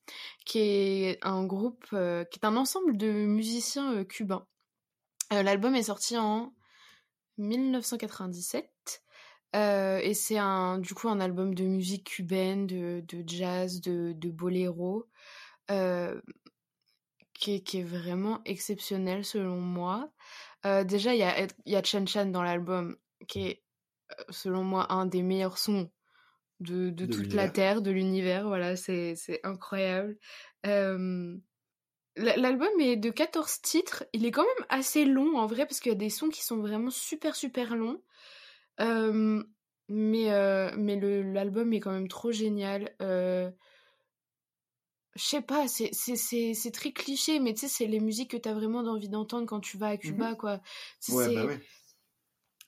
[0.47, 4.47] qui est un groupe, euh, qui est un ensemble de musiciens euh, cubains.
[5.31, 6.55] L'album est sorti en
[7.39, 9.03] 1997.
[9.57, 14.13] euh, et c'est un, du coup un album de musique cubaine, de, de jazz, de,
[14.15, 15.09] de boléro,
[17.35, 20.11] qui, qui est vraiment exceptionnel selon moi.
[20.67, 22.97] Euh, déjà, il y a, y a Chan Chan dans l'album,
[23.29, 23.63] qui est,
[24.13, 25.91] euh, selon moi, un des meilleurs sons
[26.61, 28.47] de, de, De toute la Terre, de l'univers.
[28.47, 30.17] Voilà, c'est incroyable.
[30.67, 31.37] Euh,
[32.17, 34.05] L'album est de 14 titres.
[34.13, 36.45] Il est quand même assez long, en vrai, parce qu'il y a des sons qui
[36.45, 38.03] sont vraiment super, super longs.
[38.81, 39.43] Euh,
[39.89, 42.95] mais euh, mais l'album est quand même trop génial.
[45.15, 48.31] Je sais pas, c'est c'est- c'est c'est très cliché, mais tu sais, c'est les musiques
[48.31, 50.59] que t'as vraiment envie d'entendre quand tu vas à Cuba, quoi.
[50.59, 50.65] Tu
[51.01, 51.61] sais, Ouais, c'est bah ouais.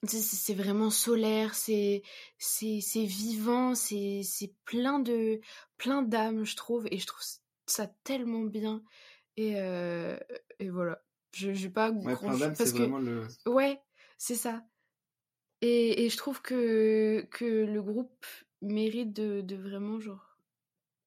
[0.06, 2.02] c'est c'est vraiment solaire, c'est
[2.38, 5.40] c'est c'est vivant, c'est c'est plein de
[5.78, 7.22] plein d'âme, je trouve, et je trouve
[7.66, 8.82] ça tellement bien.
[9.36, 10.18] Et euh,
[10.60, 13.26] et voilà, je j'ai pas Ouais, grand plein parce c'est que vraiment le.
[13.46, 13.82] ouais,
[14.18, 14.64] c'est ça.
[15.62, 18.26] Et, et je trouve que, que le groupe
[18.62, 20.33] mérite de, de vraiment, genre...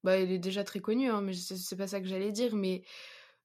[0.08, 2.82] Bah, il est déjà très connu, hein, mais c'est pas ça que j'allais dire, mais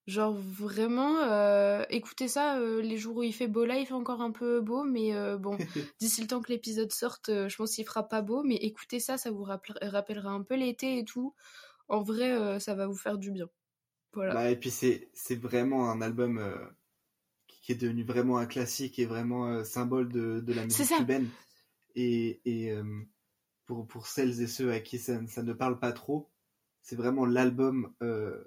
[0.06, 3.94] genre vraiment, euh, écoutez ça, euh, les jours où il fait beau là, il fait
[3.94, 5.58] encore un peu beau, mais euh, bon,
[5.98, 9.18] d'ici le temps que l'épisode sorte, je pense qu'il fera pas beau, mais écoutez ça,
[9.18, 11.34] ça vous rappel- rappellera un peu l'été et tout.
[11.88, 13.48] En vrai, ça va vous faire du bien.
[14.12, 14.34] Voilà.
[14.34, 16.40] Bah, et puis c'est c'est vraiment un album
[17.48, 21.28] qui est devenu vraiment un classique et vraiment symbole de, de la musique cubaine.
[21.96, 22.72] Et, et
[23.66, 26.31] pour, pour celles et ceux à qui ça, ça ne parle pas trop,
[26.82, 28.44] c'est vraiment l'album euh,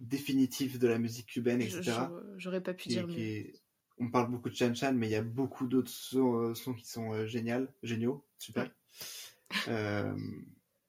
[0.00, 2.10] définitif de la musique cubaine, etc.
[2.36, 3.24] J'aurais pas pu dire qui mieux.
[3.24, 3.62] est-
[4.00, 6.72] On parle beaucoup de Chan Chan, mais il y a beaucoup d'autres sons, euh, sons
[6.74, 8.70] qui sont euh, géniaux, géniaux, super.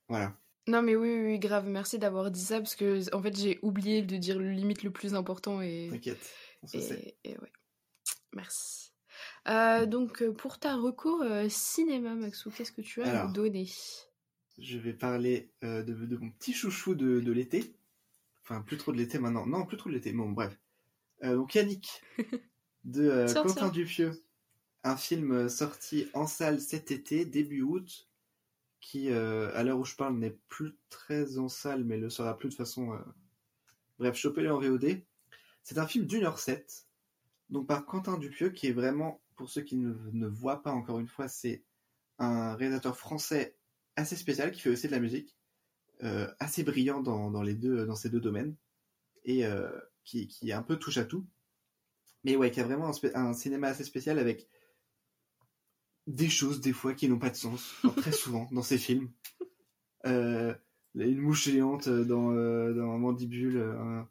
[0.08, 0.38] Voilà.
[0.68, 3.58] Non mais oui, oui, oui, grave, merci d'avoir dit ça parce que en fait j'ai
[3.64, 6.30] oublié de dire le limite le plus important et, T'inquiète,
[6.74, 7.52] et, et ouais.
[8.36, 8.92] Merci.
[9.48, 13.68] Euh, donc pour ta recours euh, cinéma, Maxou, qu'est-ce que tu as à nous donner?
[14.62, 17.76] Je vais parler euh, de, de mon petit chouchou de, de l'été.
[18.44, 19.46] Enfin, plus trop de l'été maintenant.
[19.46, 20.12] Non, plus trop de l'été.
[20.12, 20.58] Bon, bref.
[21.24, 22.02] Euh, donc Yannick,
[22.84, 23.70] de euh, Quentin.
[23.70, 24.24] Dupieux.
[24.84, 28.08] Un film sorti en salle cet été, début août,
[28.80, 32.50] qui, à l'heure où je parle, n'est plus très en salle, mais le sera plus
[32.50, 32.98] de façon...
[34.00, 35.02] Bref, chopez-le en VOD.
[35.64, 36.88] C'est un film d'une heure sept,
[37.50, 41.00] donc par Quentin Dupieux, qui est vraiment, pour ceux qui ne, ne voient pas encore
[41.00, 41.62] une fois, c'est
[42.20, 43.59] un réalisateur français
[44.00, 45.36] assez spécial qui fait aussi de la musique,
[46.04, 48.56] euh, assez brillant dans, dans les deux, dans ces deux domaines,
[49.26, 49.70] et euh,
[50.04, 51.28] qui, qui est un peu touche à tout.
[52.24, 54.48] Mais ouais, qui a vraiment un, cinéma assez spécial avec
[56.08, 59.12] des choses des fois qui n'ont pas de sens, enfin, très souvent dans ses films.
[60.06, 60.54] Euh,
[60.96, 64.10] une mouche géante dans, dans un mandibule, un-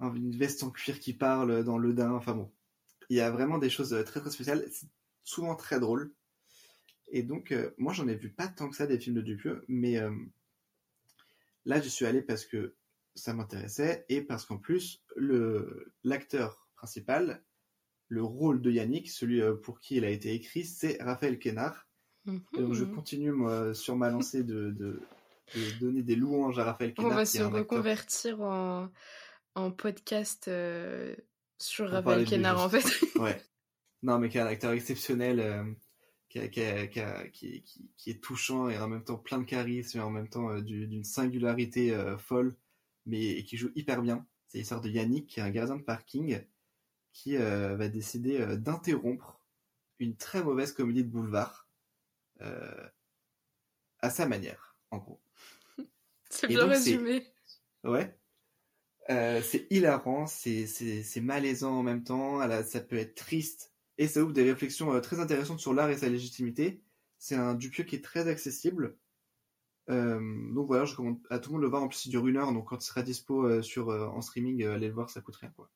[0.00, 2.50] un- une veste en cuir qui parle dans le daim, enfin bon.
[3.10, 4.68] Il y a vraiment des choses très très spéciales,
[5.24, 6.14] souvent très drôle.
[7.10, 9.64] Et donc, euh, moi, j'en ai vu pas tant que ça des films de Dupieux,
[9.68, 10.10] mais euh,
[11.64, 12.74] là, je suis allé parce que
[13.14, 17.42] ça m'intéressait et parce qu'en plus, le l'acteur principal,
[18.08, 21.86] le rôle de Yannick, celui euh, pour qui il a été écrit, c'est Raphaël Quénard.
[22.26, 22.94] Et donc, je Mhm.
[22.94, 25.00] continue, moi, sur ma lancée de, de,
[25.54, 27.16] de donner des louanges à Raphaël On Quénard.
[27.16, 28.90] va se reconvertir en,
[29.54, 31.14] en podcast euh,
[31.58, 32.84] sur Raphaël Quénard, en fait.
[33.18, 33.40] Ouais.
[34.02, 35.40] Non, mais qui est un acteur exceptionnel,
[36.28, 39.16] qui, a- qui, a- qui, a- qui- qui- qui est touchant et en même temps
[39.18, 42.56] plein de charisme et en même temps euh, du- d'une singularité euh, folle,
[43.06, 44.26] mais qui joue hyper bien.
[44.48, 46.40] C'est l'histoire de Yannick, qui est un gardien de parking,
[47.12, 49.40] qui euh, va décider d'interrompre
[49.98, 51.68] une très mauvaise comédie de boulevard
[54.00, 55.20] à sa manière, en gros.
[56.30, 57.26] C'est bien donc, résumé.
[57.84, 58.14] Ouais.
[59.08, 60.66] C'est hilarant, c'est,
[61.20, 63.67] malaisant en même temps, a- ça peut être triste,
[63.98, 66.80] et ça ouvre des réflexions euh, très intéressantes sur l'art et sa légitimité.
[67.18, 68.96] C'est un Dupieux qui est très accessible.
[69.90, 70.20] Euh,
[70.52, 71.82] donc voilà, je recommande à tout le monde de le voir.
[71.82, 74.64] En plus, il dure une heure, donc quand il sera dispo euh, sur, en streaming,
[74.64, 75.50] allez le voir, ça coûte rien.
[75.56, 75.68] Quoi.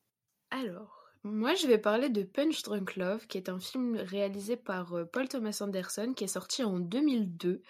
[0.50, 4.94] Alors, moi je vais parler de Punch Drunk Love, qui est un film réalisé par
[5.12, 7.62] Paul Thomas Anderson, qui est sorti en 2002,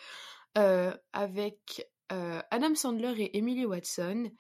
[0.59, 4.31] euh, avec Adam Sandler et Emily Watson,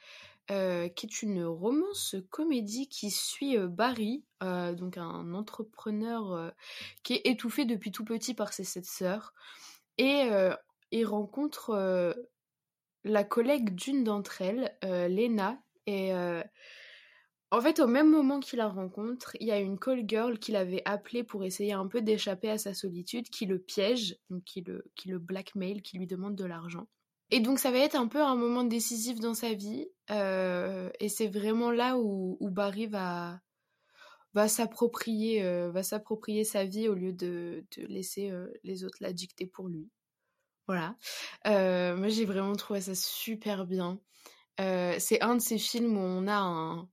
[0.51, 6.53] euh, qui est une romance comédie qui suit euh, Barry, euh, donc un entrepreneur
[7.05, 9.35] qui est étouffé depuis tout petit par ses sept sœurs,
[9.99, 10.29] et
[10.91, 12.15] il rencontre
[13.05, 16.13] la collègue d'une d'entre elles, Lena, et
[17.53, 20.53] en fait, au même moment qu'il la rencontre, il y a une call girl qui
[20.53, 24.17] l'avait appelé pour essayer un peu d'échapper à sa solitude, qui le piège,
[24.47, 26.89] qui le, qui le blackmail, qui lui demande de l'argent.
[27.33, 31.09] Et donc ça va être un peu un moment décisif dans sa vie, euh, et
[31.09, 33.41] c'est vraiment là où, Barry va,
[34.37, 39.69] euh, va s'approprier sa vie au lieu de, laisser euh, les autres la dicter pour
[39.69, 39.89] lui.
[40.67, 40.95] Voilà.
[41.47, 43.99] Moi j'ai vraiment trouvé ça super bien.
[44.59, 46.87] C'est un de ces films où on a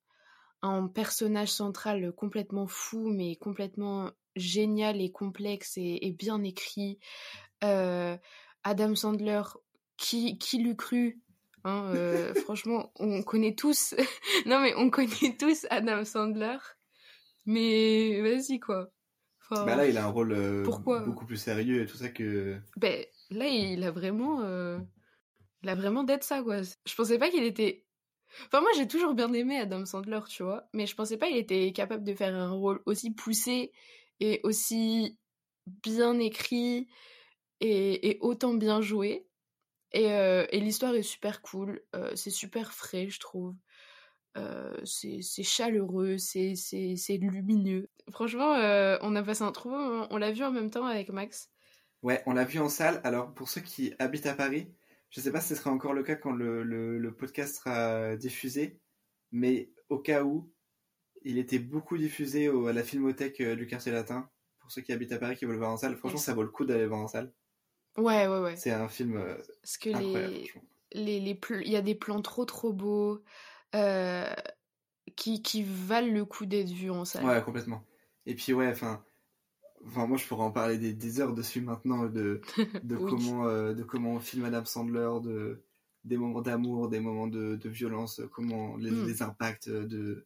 [0.62, 6.98] un, personnage central complètement fou, mais complètement génial et complexe et, bien écrit.
[7.62, 9.42] Adam Sandler,
[10.00, 11.22] qui, qui l'eût cru
[11.64, 13.96] hein, euh, Franchement, on connaît tous.
[14.46, 16.58] non, mais on connaît tous Adam Sandler.
[17.46, 18.90] Mais vas-y, quoi.
[19.42, 21.00] Enfin, Bah là, il a un rôle euh, Pourquoi?
[21.02, 22.58] beaucoup plus sérieux et tout ça que.
[22.78, 24.42] ben, là, il a vraiment.
[24.42, 24.80] euh,
[25.64, 26.62] Il a vraiment d'être ça, quoi.
[26.62, 27.86] Je pensais pas qu'il était.
[28.46, 30.70] Enfin, moi, j'ai toujours bien aimé Adam Sandler, tu vois.
[30.74, 33.72] Mais je pensais pas qu'il était capable de faire un rôle aussi poussé
[34.20, 35.18] et aussi
[35.84, 36.88] bien écrit
[37.60, 39.26] et, et autant bien joué.
[39.92, 41.82] Et, euh, et l'histoire est super cool.
[41.96, 43.56] euh, c'est super frais, je trouve.
[44.38, 46.54] Euh, c'est chaleureux, c'est
[47.18, 47.90] lumineux.
[48.12, 48.52] Franchement,
[49.02, 50.08] on a passé un trop moment.
[50.12, 51.50] On l'a vu en même temps avec Max.
[52.02, 53.02] Ouais, on l'a vu en salle.
[53.04, 54.74] Alors, pour ceux qui habitent à Paris,
[55.10, 58.16] je sais pas si ce sera encore le cas quand le, le- le podcast sera
[58.16, 58.80] diffusé,
[59.32, 60.54] mais au cas où,
[61.24, 64.30] il était beaucoup diffusé au- à la Filmothèque du quartier latin.
[64.60, 66.44] Pour ceux qui habitent à Paris qui veulent le voir en salle, franchement, ça vaut
[66.44, 67.34] le coup d'aller le voir en salle.
[68.00, 68.56] Ouais, ouais, ouais.
[68.56, 70.52] C'est un film euh, Parce que les,
[70.94, 73.24] les, les pl- il y a des plans trop trop beaux
[73.76, 74.28] euh,
[75.16, 77.26] qui, qui valent le coup d'être vus en salle.
[77.26, 77.84] Ouais, complètement.
[78.26, 79.04] Et puis, ouais, enfin,
[79.86, 82.42] enfin, moi, je pourrais en parler des, des heures dessus maintenant de,
[82.84, 83.10] de Oui.
[83.10, 85.64] comment, euh, de comment on filme Adam Sandler, de
[86.06, 89.06] des moments d'amour, des moments de, de violence, comment les, Mm.
[89.08, 90.26] les impacts euh, de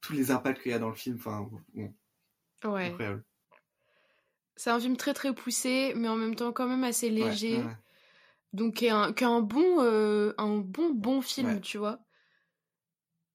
[0.00, 1.16] tous les impacts qu'il y a dans le film.
[1.16, 1.92] Enfin, bon,
[2.64, 2.86] Ouais.
[2.86, 3.22] incroyable.
[4.56, 7.58] C'est un film très très poussé, mais en même temps quand même assez léger.
[7.58, 7.76] ouais.
[8.52, 11.60] Donc qui est un, qui est un bon, euh, un bon bon film, Ouais.
[11.60, 12.00] tu vois.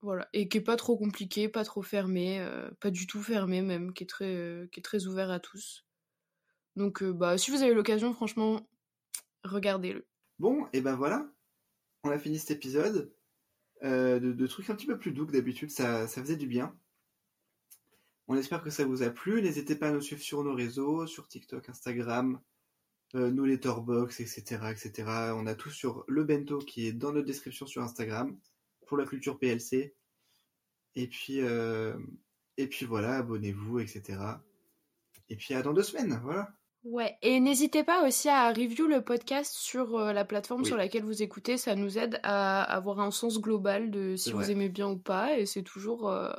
[0.02, 0.28] Voilà.
[0.34, 3.94] Et qui est pas trop compliqué, pas trop fermé, euh, pas du tout fermé même,
[3.94, 5.86] qui est très, euh, qui est très ouvert à tous.
[6.76, 8.68] Donc bah si vous avez l'occasion, franchement,
[9.44, 10.08] regardez-le.
[10.40, 11.30] Bon, et ben voilà,
[12.04, 13.14] on a fini cet épisode.
[13.84, 16.76] De, de trucs un petit peu plus doux que d'habitude, ça, ça faisait du bien.
[18.32, 19.42] On espère que ça vous a plu.
[19.42, 22.40] N'hésitez pas à nous suivre sur nos réseaux, sur TikTok, Instagram,
[23.14, 25.34] euh, nos letterbox, etc., etc.
[25.36, 28.40] On a tout sur le bento qui est dans notre description sur Instagram
[28.88, 29.94] pour la culture PLC.
[30.96, 32.00] Et puis, euh,
[32.56, 34.18] et puis voilà, abonnez-vous, etc.
[35.28, 36.54] Et puis à dans deux semaines, voilà.
[36.84, 40.68] Ouais, et n'hésitez pas aussi à review le podcast sur euh, la plateforme Oui.
[40.68, 44.50] sur laquelle vous écoutez, ça nous aide à avoir un sens global de si vous
[44.50, 46.32] aimez bien ou pas, et c'est toujours, euh,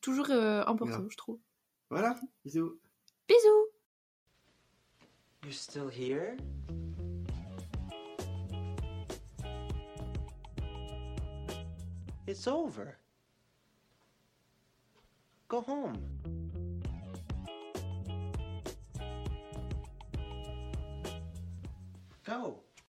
[0.00, 1.40] toujours euh, important, je trouve.
[1.90, 2.14] Voilà,
[2.44, 2.78] bisous.
[3.28, 3.68] Bisous
[5.42, 6.36] You're still here?
[12.26, 12.96] It's over.
[15.48, 16.43] Go home.
[22.24, 22.63] Go.